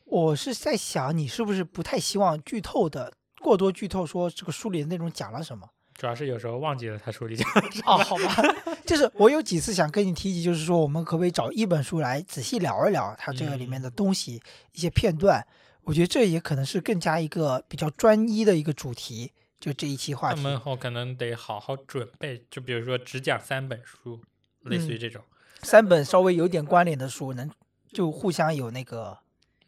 [0.05, 5.69] 我是在想，你是不是不太希望剧透的过多剧透，说这个书里的内容讲了什么？
[5.95, 7.49] 主要是有时候忘记了他书里讲
[7.86, 8.36] 哦，好吧，
[8.86, 14.41] 就是我有几次想跟你提及，就是说我们可不可以找一本书来仔细聊一聊它这个里面的东西、
[14.73, 15.43] 一些片段？
[15.84, 20.36] 我觉得这也可能是更加一个比较专一的一个主题，就这一期话题。
[20.36, 24.21] 他们后可能得好好准备，就比如说只讲三本书，
[24.68, 25.22] 类似于嗯这种。
[25.63, 27.49] 三本稍微有点关联的书，能
[27.91, 29.18] 就互相有那个，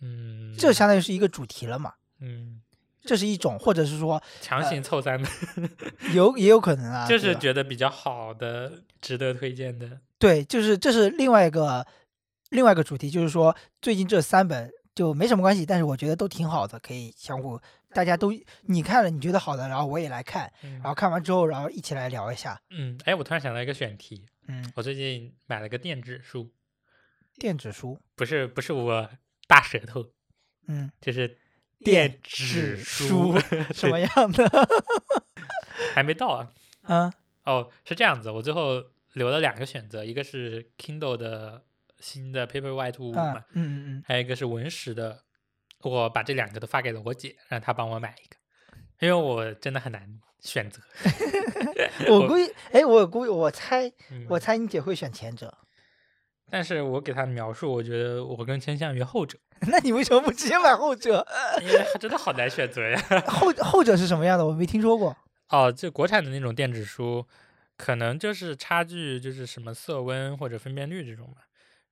[0.02, 1.94] 嗯，这相当于是一个主题了嘛。
[2.20, 2.62] 嗯，
[3.02, 5.32] 这是一种，或者是说强行凑三本，
[6.14, 10.00] 有也有可能啊，就是觉得比较好的、值得推荐的。
[10.20, 11.86] 对，就是这是另外一个
[12.50, 17.60] 另外一个主题，就是说最近这三本就没什么关系，但是我觉得都挺好的，可以相互
[17.94, 18.32] 大家都
[18.64, 22.62] 你看了你觉得好的，然后我也来看，嗯然后看完之后，然后一起来聊一下。
[22.70, 26.52] 嗯，哎，我突然想到一个选题，嗯，我最近买了个电子书，
[27.36, 29.08] 电子书，不是不是我
[29.48, 30.12] 大舌头，
[30.68, 31.28] 嗯，就是
[31.80, 33.40] 电电子子书书，
[33.74, 34.50] 什么样的？
[35.94, 36.52] 还没到啊？
[36.88, 37.14] 嗯。
[37.44, 38.84] 哦，是这样子，我最后
[39.14, 41.64] 留了两个选择，一个是 Kindle 的
[42.00, 45.24] 新的 Paperwhite 五五嗯嘛，嗯嗯还有一个是文石的。
[45.82, 48.36] 我把这两个都发给了我姐，让她帮我买一个，
[49.00, 50.82] 因为我真的很难选择。
[52.08, 55.58] 嗯，我估计，哎，我估计，我猜，嗯我猜你姐会选前者，
[56.50, 59.38] 但是我给她描述，我觉得我更倾向于后者，
[59.68, 61.26] 那你为什么不直接买后者？
[61.62, 63.02] 因为真的好难选择呀。
[63.28, 64.46] 后后者是什么样的？
[64.46, 65.16] 我没听说过。
[65.50, 67.26] 哦，就国产的那种电子书，
[67.76, 71.42] 可能就是差距就是什么色温或者分辨率这种吧。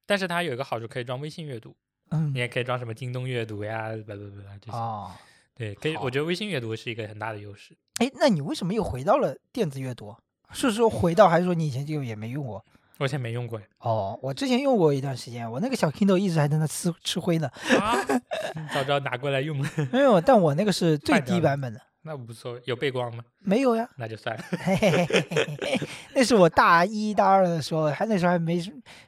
[0.06, 1.76] 但是它有一个好处，可以装微信阅读，
[2.12, 4.78] 嗯你，也可以装什么京东阅读呀，巴拉巴拉这些。
[4.78, 5.12] 哦，
[5.58, 7.76] 对，可以，我觉得微信阅读是一个很大的优势。
[8.00, 10.16] 哎，那你为什么又回到了电子阅读？
[10.54, 12.64] 是说回到，还是说你以前就也没用过？
[13.00, 17.48] 我以前没用过哦，我之前用过一段时间，我那个小 Kindle 一直还在那吃吃灰呢。
[17.80, 17.94] 啊，
[18.74, 22.62] 早知道拿过来用了， 没有，但我那个是最低版本的，那无所谓。
[22.66, 23.24] 有背光吗？
[23.40, 23.88] 没有呀。
[23.98, 24.44] 那就算了。
[24.52, 25.80] 嘿嘿嘿嘿嘿，
[26.16, 28.60] 那是我大一大二的时候，还那时候还没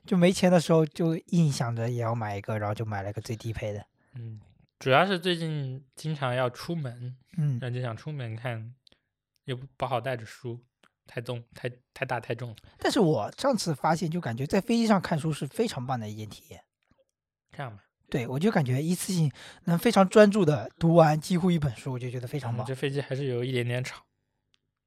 [0.06, 3.84] 就没钱的时候，就硬想着也要买一个，然后就买了个最低配的。
[4.16, 4.40] 嗯，
[4.80, 8.74] 主要是最近经常要出门，嗯，然后就想出门看，
[9.44, 10.66] 又不不好带着书，
[11.06, 12.56] 太重，太太大太重了。
[12.78, 16.64] 但是我上次发现，就感觉在飞机上看书是非常棒的一件体验。
[17.52, 19.30] 这样吧，对我就感觉一次性
[19.66, 22.66] 能非常专注的读完几乎一本书，我就觉得非常棒。
[22.66, 24.06] 嗯这飞机还是有一点点吵，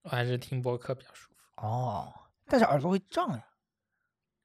[0.03, 1.67] 我还是听播客比较舒服。
[1.67, 2.11] 哦，
[2.47, 3.45] 但是耳朵会胀呀。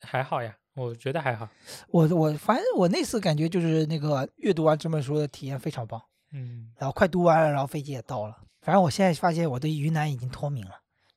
[0.01, 1.49] 还好呀，我觉得还好。
[1.89, 5.99] 我我反正我那次感觉就是那个阅读完这本书的体验非常棒，
[6.31, 8.37] 嗯，然后快读完了，然后飞机也到了。
[8.61, 10.71] 反正我现在发现我对云南已经脱敏了，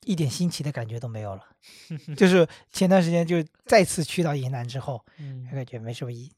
[0.04, 1.44] 一点新奇的感觉都没有了。
[2.16, 3.36] 就是前段时间就
[3.66, 6.32] 再次去到云南之后，嗯就感觉没什么意，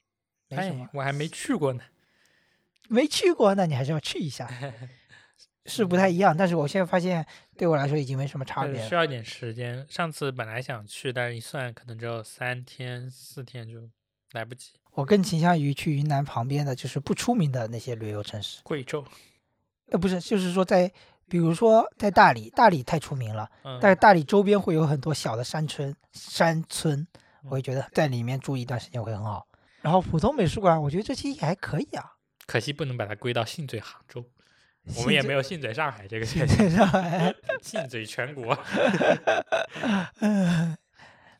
[0.48, 1.80] 没什么哎，我还没去过呢。
[2.88, 4.50] 没去过，那你还是要去一下，
[5.66, 6.36] 是不太一样。
[6.36, 7.24] 但是我现在发现
[7.56, 9.86] 对我来说已经没什么差别需要一点时间。
[9.88, 13.88] 上次本来想去，但是一算可能只有三天四天就
[14.32, 14.72] 来不及。
[14.92, 18.60] 我更倾向于去云南旁边的就是不出名的那些旅游城市。
[18.62, 19.02] 贵州，
[19.90, 20.92] 呃，不是，就是说在，
[21.28, 27.06] 比如说在大理，大理太出名了，嗯，但是大理周边会有很多小的山村，山村，
[27.44, 29.46] 我会嗯觉得在里面住一段时间会很好。
[29.80, 32.12] 然后普通美术馆，我觉得这期也还可以啊。
[32.46, 34.22] 可惜不能把它归到信嘴杭州，
[34.96, 38.58] 我们也没有信嘴上海这个选信上海，信嘴全国。
[40.20, 40.76] 嗯，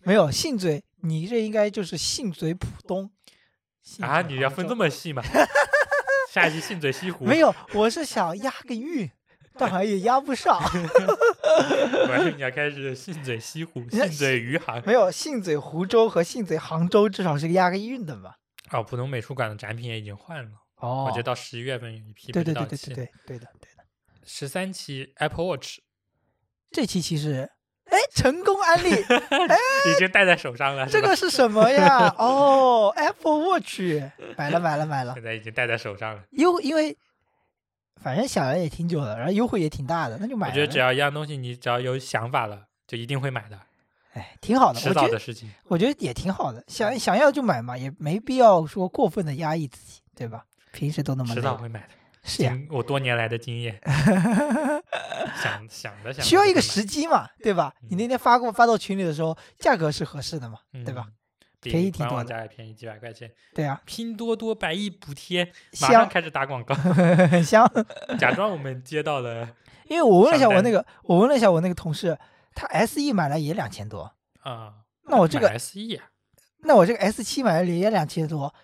[0.03, 3.11] 没有信嘴，你这应该就是信嘴浦东。
[4.01, 5.23] 啊，你要分这么细吗？
[6.31, 9.11] 下一期信嘴西湖， 没有，我是想押个韵，
[9.59, 10.59] 但好像也押不上。
[12.37, 14.81] 你要开始信嘴西湖、那信嘴余杭。
[14.87, 18.35] 没有，信嘴湖州和信嘴杭州至少是个押个韵的嘛。
[18.71, 22.95] 哦，浦东美术馆的展品也已经换了，哦我觉得到十一月份有一批对对对对对对
[23.27, 23.85] 对的对的。
[24.25, 25.79] 十三期 Apple Watch
[26.71, 27.51] 这期其实，
[27.87, 28.89] 哎，成功安利，
[29.93, 32.09] 已经戴在手上了，这个是什么呀？
[32.19, 33.81] 哦，Apple Watch，
[34.37, 36.23] 买了买了买了 现，在已经戴在手上了。
[36.31, 36.97] 优因为
[38.03, 40.53] 反正想了也挺久了，然后优惠也挺大的，那就买了。
[40.53, 43.61] 我觉得只要一样东西，你只要有想法了，就一定会买的，
[44.15, 45.53] 哎，挺好的，迟我觉得早的事情。
[45.65, 50.45] 我觉得也挺好的，想想要就买嘛，也没必要说过分的压抑自己，对吧？
[50.73, 51.89] 平时都那么累，迟早会买的。
[52.25, 53.81] 是呀，我多年来的经验，
[55.43, 57.75] 想想的想需要一个时机嘛，对吧？
[57.89, 61.07] 你嗯那天发过发到群里的时候，价格是合适的嘛，对吧？
[61.61, 63.31] 便宜挺多的价也便宜几百块钱。
[63.55, 65.45] 对啊，拼多多百亿补贴，
[65.81, 67.69] 马上香开始打广告，很香。
[68.19, 69.49] 假装我们接到了
[69.89, 72.17] 因为我问了一下我那个，我问了一下我那个同事，
[72.55, 74.13] 他 S E 买了也两千多，
[74.43, 74.75] 啊。
[75.07, 76.07] 那我这个 S E 啊，
[76.61, 78.55] 那我这个 S 七买了也两千多，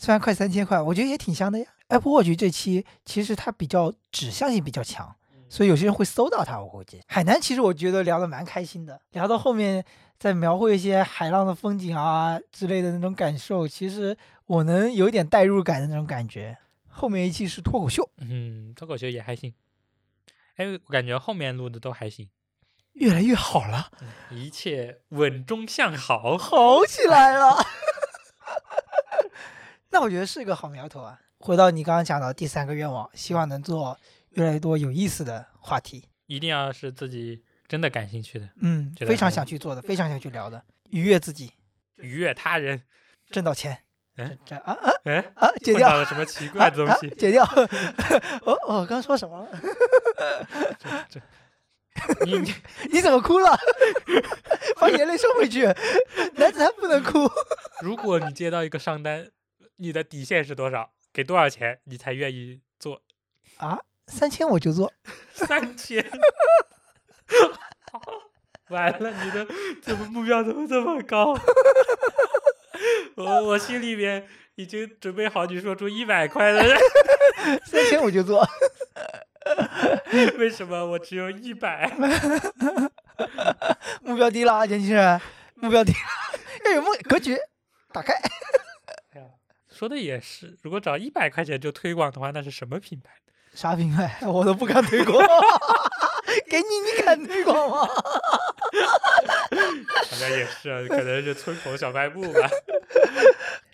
[0.00, 1.66] 虽然快三千块，我觉得也挺香的呀。
[1.88, 5.16] Apple Watch 这期其实它比较指向性比较强，
[5.48, 6.60] 所以有些人会搜到它。
[6.60, 9.84] 我估计海南其实我觉得聊得蛮开心的，聊到后面
[10.16, 16.56] 再描绘一些海浪的风景啊之类的那种感受，其实我能有一点代入感的那种感觉。
[16.86, 19.52] 后面一期是脱口秀，嗯，脱口秀也还行。
[20.54, 22.28] 哎，我感觉后面录的都还行，
[22.92, 23.90] 越来越好了，
[24.30, 26.38] 一切稳中向好。
[26.38, 27.56] 好起来了。
[29.90, 31.18] 那我觉得是一个好苗头啊。
[31.40, 33.96] 回到你刚刚讲的第三个愿望，希望能做
[34.30, 36.08] 越来越多有意思的话题。
[36.26, 41.52] 一定要是自己真的感兴趣的，嗯，非常想去做的，非常想去聊的，愉悦自己，
[41.96, 42.82] 愉悦他人。
[43.30, 43.78] 挣到钱。
[44.20, 45.48] 嗯这啊啊哎，啊！
[45.62, 47.06] 解掉了什么奇怪的东西？
[47.06, 47.48] 啊啊剪掉。
[48.42, 49.48] 我 我刚说什么了？
[52.26, 52.52] 你你
[52.90, 53.56] 你怎么哭了？
[54.80, 55.66] 把眼泪收回去，
[56.34, 57.30] 男子汉不能哭。
[57.80, 59.30] 如果你接到一个上单，
[59.78, 60.92] 你的底线是多少？
[61.12, 63.02] 给多少钱你才愿意做？
[63.56, 64.92] 啊，三千我就做。
[65.32, 66.04] 三千。
[68.68, 69.46] 完了，你的
[69.80, 71.38] 怎么目标怎么这么高？
[73.16, 76.62] 我我心里面已经准备好你说出一百块了，
[77.64, 78.46] 三千我就做。
[80.36, 81.90] 为什么我只有一百？
[84.02, 85.20] 目标低了啊，年轻人，
[85.54, 85.98] 目标低了，
[86.66, 87.38] 要有梦格局，
[87.92, 88.12] 打开。
[89.78, 93.12] 说的也是，如果找一百块钱就推广的话，那是什么品牌？
[93.54, 95.16] 啥品牌 我都不敢推广，
[96.50, 97.86] 给你你敢推广吗？
[100.10, 102.50] 好像也是啊，可能是村口小卖部吧。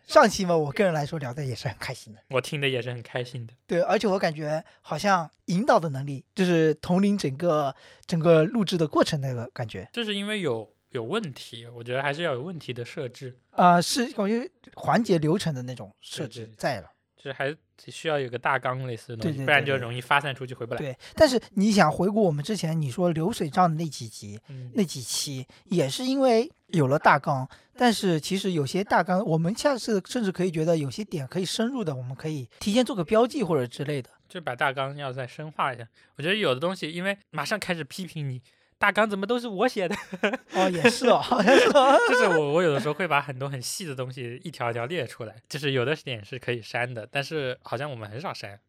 [0.07, 2.21] 上期嘛，我个人来说聊的也是很开心的。
[2.29, 3.55] 我听的也是很开心的。
[3.67, 7.75] 对，而且我感觉好像引导的能力，就是统领整个
[8.07, 9.89] 整个录制的过程那个感觉。
[9.91, 16.91] 就是因为有有问题，我觉得还是要有问题的设置，啊，是我觉得环节流程的那种设置在了。
[17.17, 20.79] 就是还需要有个大纲类似的东西，对对不然就容易发散出去回不来。
[20.79, 34.11] 对，但是你想回顾我们之前你说流水账的那几集、嗯，那几期，也是因为有了大纲，但是其实有些大纲，我们下次甚至可以觉得有些点可以深入的，我们可以提前做个标记或者之类的。
[34.29, 35.89] 就把大纲要再深化一下。
[36.17, 38.43] 我觉得有的东西，因为马上开始批评你，
[38.85, 39.97] 大纲怎么都是我写的，
[40.53, 41.99] 哦，也是哦，好像是哦。
[42.07, 48.61] 就是我我有的时候会把很多很细的东西一条一条列出来，就是有的点是可以删的，但是好像我们很少删。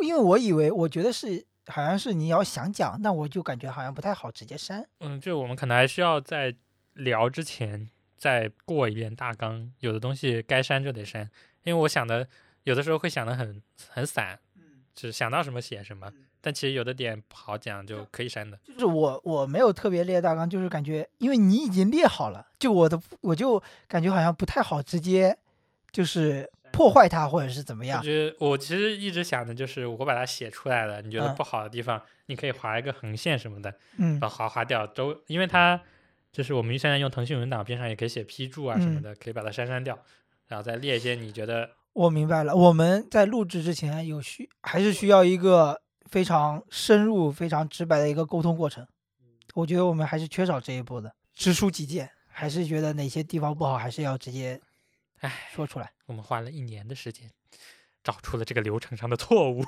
[0.00, 4.88] 因为我以为，我觉得是好像是你要想讲，那我就感觉好像不太好直接删。
[5.00, 6.54] 嗯，就我们可能还需要在
[6.92, 11.28] 聊之前再过一遍大纲，有的东西该删就得删，
[11.64, 12.28] 因为我想的
[12.62, 14.38] 有的时候会想的很很散，
[14.94, 16.12] 只想到什么写什么，
[16.46, 18.56] 但其实有的点不好讲就可以删的。
[18.64, 25.36] 就是我我没有特别列大纲，就是感觉因为你已经列好了，就我的我就感觉好像不太好直接
[25.90, 28.00] 就是破坏它或者是怎么我样。
[28.00, 35.80] 觉得我其实一直想的就是我把它写出来了，你觉得嗯不好的地方，你可以划一个横线什么的，嗯把划划掉都，因为它
[36.30, 39.98] 就是我们现在用腾讯文档边上也可以写批注啊什么嗯的，可以把它删删掉，
[40.46, 45.80] 然后再列一些你觉得我明白了，我们在录制之前有需还是需要一个
[46.10, 48.86] 非常深入、非常直白的一个沟通过程。
[49.54, 54.60] 我觉得我们还是缺少这一步的，直抒己见，还是觉得哪些地方不好，还是要直接
[55.20, 55.92] 唉说出来。
[56.06, 57.30] 我们花了一年的时间。
[58.04, 59.64] 找出了这个流程上的错误，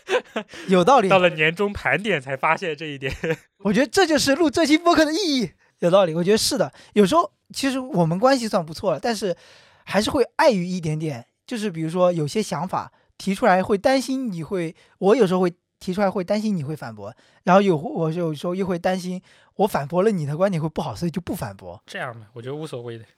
[0.68, 3.14] 有道理到，了年终盘点才发现这一点。
[3.64, 5.50] 我觉得这就是录这期播客的意义。
[5.80, 6.72] 有道理，我觉得是的。
[6.94, 9.36] 有时候其实我们关系算不错了，但是
[9.84, 17.14] 还是会碍于一点点，就是比如说有些想法提出来，会担心你会，我有时候会提出来会担心你会反驳，
[17.44, 19.20] 然后有我有时候又会担心
[19.56, 23.04] 我反驳了你的观点会不好，所以就不反驳，这样吧，我觉得无所谓的。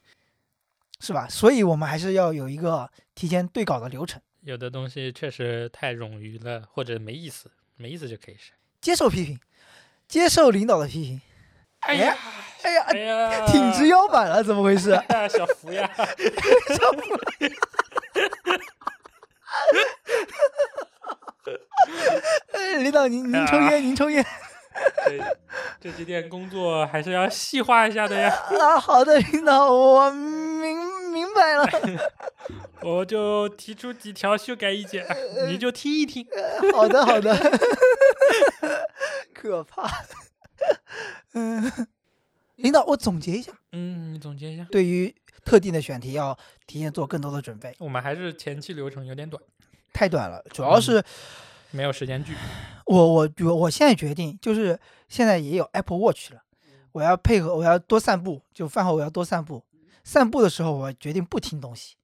[1.01, 1.29] 是吧？
[1.29, 8.53] 所以我们还是要有一个提前对稿的流程，有的东西确实太冗余了，或者没意思，没意思就可以删。
[8.81, 9.39] 接受批评，
[10.09, 11.21] 接受领导的批评。
[11.81, 12.17] 哎呀，
[12.63, 14.91] 哎呀，哎呀，挺直腰板了，怎么回事？
[14.91, 16.09] 哎呀，小福呀， 哎，
[22.83, 24.25] 领导您您抽烟， 您抽烟
[25.07, 28.29] 这这几点工作还是要细化一下的呀。
[28.61, 28.79] 啊？
[28.79, 30.77] 好的，领导，我明
[31.13, 31.69] 明白了。
[32.83, 35.05] 我就提出几条修改意见，
[35.49, 36.27] 你就听一听。
[36.75, 37.37] 好的，好的。
[39.35, 39.89] 可怕。
[41.35, 41.73] 嗯，
[42.57, 44.65] 领导，我总结一下，嗯，你总结一下。
[44.71, 49.43] 对于特定的选题要提前做更多的准备，我们还是前期流程有点短，
[49.93, 50.43] 太短了。
[50.51, 51.03] 主要是
[51.71, 52.35] 没有时间剧。
[52.87, 54.79] 我我我我现在决定，就是
[55.09, 56.43] 现在也有 Apple Watch 了，
[56.93, 59.65] 我要配合，我要多散步，就饭后我要多散步。
[60.05, 61.97] 散步的时候，我决定不听东西，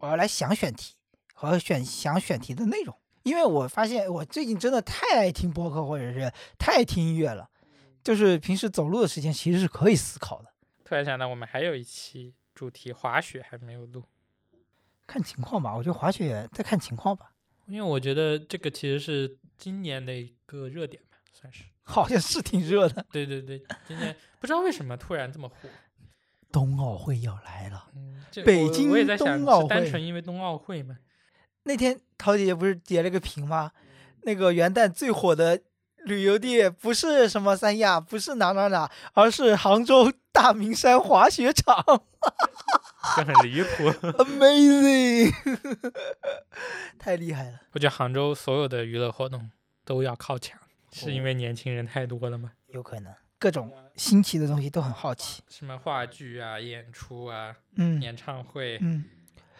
[0.00, 0.96] 我要来想选题
[1.32, 2.96] 和选想选题的内容。
[3.22, 7.48] 因为我发现我最近真的太爱听播客或者是太爱听音乐了，
[8.02, 10.48] 就是平时走路的时间其实是可以思考的。
[10.84, 14.02] 突然想到，我们还有一期主题滑雪还没有录，
[15.06, 17.31] 看情况吧，我觉得滑雪再看情况吧，
[17.72, 21.64] 因为我觉得这个其实是今年的一个热点吧，算是。
[21.82, 23.02] 好像是挺热的。
[23.10, 25.54] 对对对，今年不知道为什么突然这么火。
[26.52, 30.98] 冬奥会要来了，嗯，这我北京我也在想，冬奥是单会纯因为冬奥会吗？
[31.62, 33.72] 那天陶姐姐不是截了个屏吗？
[34.24, 35.58] 那个元旦最火的
[36.04, 41.74] 旅游地不是什么三亚，不是哪哪哪，而是杭州大明山滑雪场
[43.16, 43.90] 就很离谱。
[44.24, 45.32] ，amazing，
[46.98, 47.60] 太厉害了。
[47.72, 49.50] 我觉得杭州所有的娱乐活动
[49.84, 50.58] 都要靠抢，
[50.92, 52.52] 是因为年轻人太多了吗？
[52.68, 55.42] 有可能各种新奇的东西都很好奇。
[55.48, 59.04] 什么话剧啊、演出啊、嗯演唱会，嗯，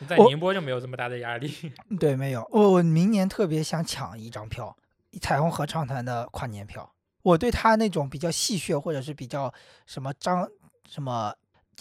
[0.09, 1.53] 在宁波就没有这么大的压力。
[1.99, 2.47] 对，没有。
[2.53, 4.77] 我我明年特别想抢一张票，
[5.21, 6.95] 彩虹合唱团的跨年票。
[7.23, 9.53] 我对他那种比较戏谑或者是比较
[9.87, 10.49] 什么张
[10.89, 11.33] 什么，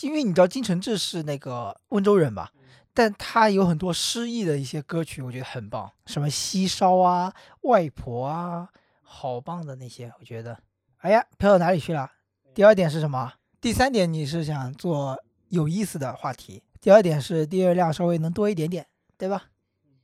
[0.01, 2.51] 因为你知道金承志是那个温州人吧，
[2.93, 8.69] 但他有很多诗意的一些歌曲，我觉得很棒，什么西烧啊、外婆啊，
[9.01, 10.57] 好棒的那些，我觉得。
[10.97, 12.11] 哎呀，飘到哪里去了？
[12.53, 13.33] 第二点是什么？
[13.59, 15.17] 第三点你是想做
[15.49, 18.85] 有意思的话题，第二点是第二量稍微能多一点点，
[19.17, 19.45] 对吧？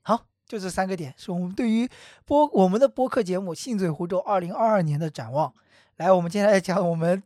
[0.01, 1.89] 好，就这三个点是我们对于
[2.25, 5.53] 播我们的播客节目《信嘴湖州》二零二二年的展望。
[5.97, 7.21] 来，我们接下来讲我们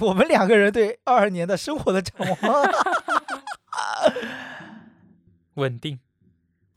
[0.00, 2.70] 我们两个人对二二年的生活的展望。
[5.54, 5.98] 稳定，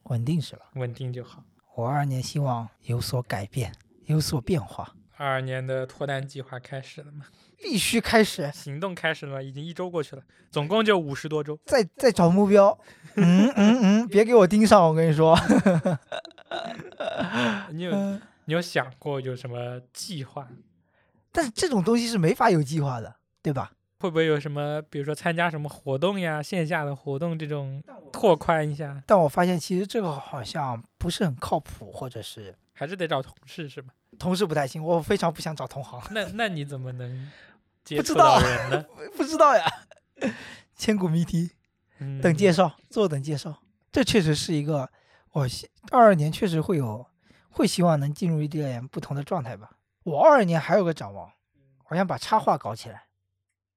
[0.03, 0.65] 稳定是吧？
[0.75, 1.43] 稳定就好。
[1.75, 3.73] 我二二年希望有所改变，
[4.05, 7.25] 有所变化，二二年的脱单计划开始了吗？
[7.57, 9.41] 必须开始 行动开始了吗？
[9.41, 11.59] 已经一周过去了，总共就五十多周。
[11.65, 12.77] 再再找目标。
[13.15, 15.37] 嗯嗯嗯，别给我盯上，我跟你说。
[17.71, 20.47] 你有嗯，你有想过有什么计划？
[21.39, 23.71] 但是这种东西是没法有计划的，对吧？
[24.01, 27.81] 会不会有什么，比如说参加什么活动呀，线下的活动这种
[28.11, 29.01] 拓宽一下？
[29.07, 33.93] 但我发现其实这个好像不是很靠谱，或者是还是得找同事是吧？
[34.19, 36.01] 同事不太行，我非常不想找同行。
[36.11, 37.31] 那那你怎么能
[37.85, 38.85] 接不知触到道人呢？
[39.15, 39.65] 不知道呀，
[40.75, 41.51] 千古谜题，
[41.99, 43.61] 嗯等介绍，坐等介绍。
[43.93, 44.91] 这确实是一个，
[45.31, 45.47] 我
[45.91, 47.07] 二二年确实会有，
[47.49, 49.69] 会希望能进入一点不同的状态吧。
[50.09, 51.31] 我二二年还有个展望，
[51.89, 53.03] 我想把插画搞起来。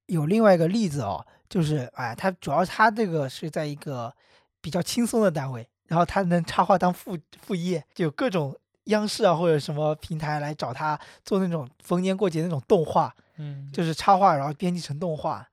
[0.07, 4.15] 有另外一个例子哦，就是哎，他主要他这个是在一个
[4.61, 15.47] 比较轻松的单位，然后他能插画当副副业，就有各种央视啊或者什么平台来找他做那种逢年过节那种动画，嗯，就是插画，然后编辑成动画，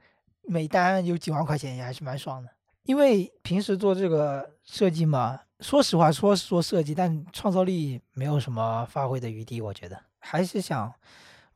[0.44, 2.50] 每单有几万块钱，也还是蛮爽的。
[2.84, 10.94] 因为平时做这个设计嘛，说实话，说是做设计，但创造力没有什么发挥的余地，我觉得还是想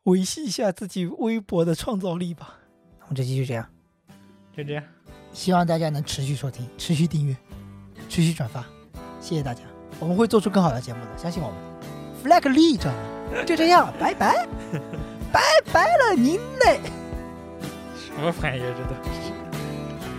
[0.04, 2.56] 维系一下自己微薄的创造力吧。
[3.02, 3.68] 我们这期就这样，
[4.56, 4.84] 就这样。
[5.32, 7.36] 希望大家能持续收听、持续订阅、
[8.08, 8.64] 持续转发，
[9.20, 9.62] 谢谢大家，
[10.00, 11.58] 我们会做出更好的节目的，相信我们。
[12.24, 12.92] flag 立着，
[13.46, 14.48] 就这样，拜拜，
[15.34, 15.42] 拜
[15.74, 16.80] 拜了您嘞。
[17.98, 19.34] 什么玩意儿这都是？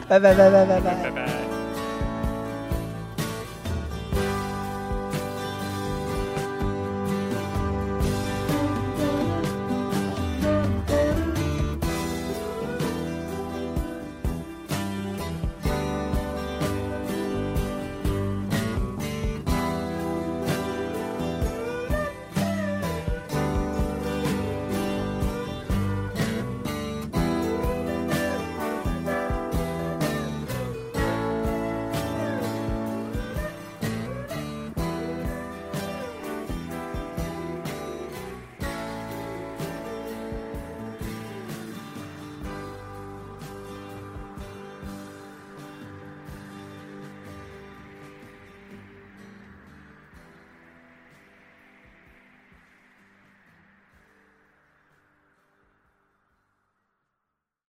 [0.08, 1.02] 拜拜拜拜拜拜。
[1.04, 1.53] 拜拜。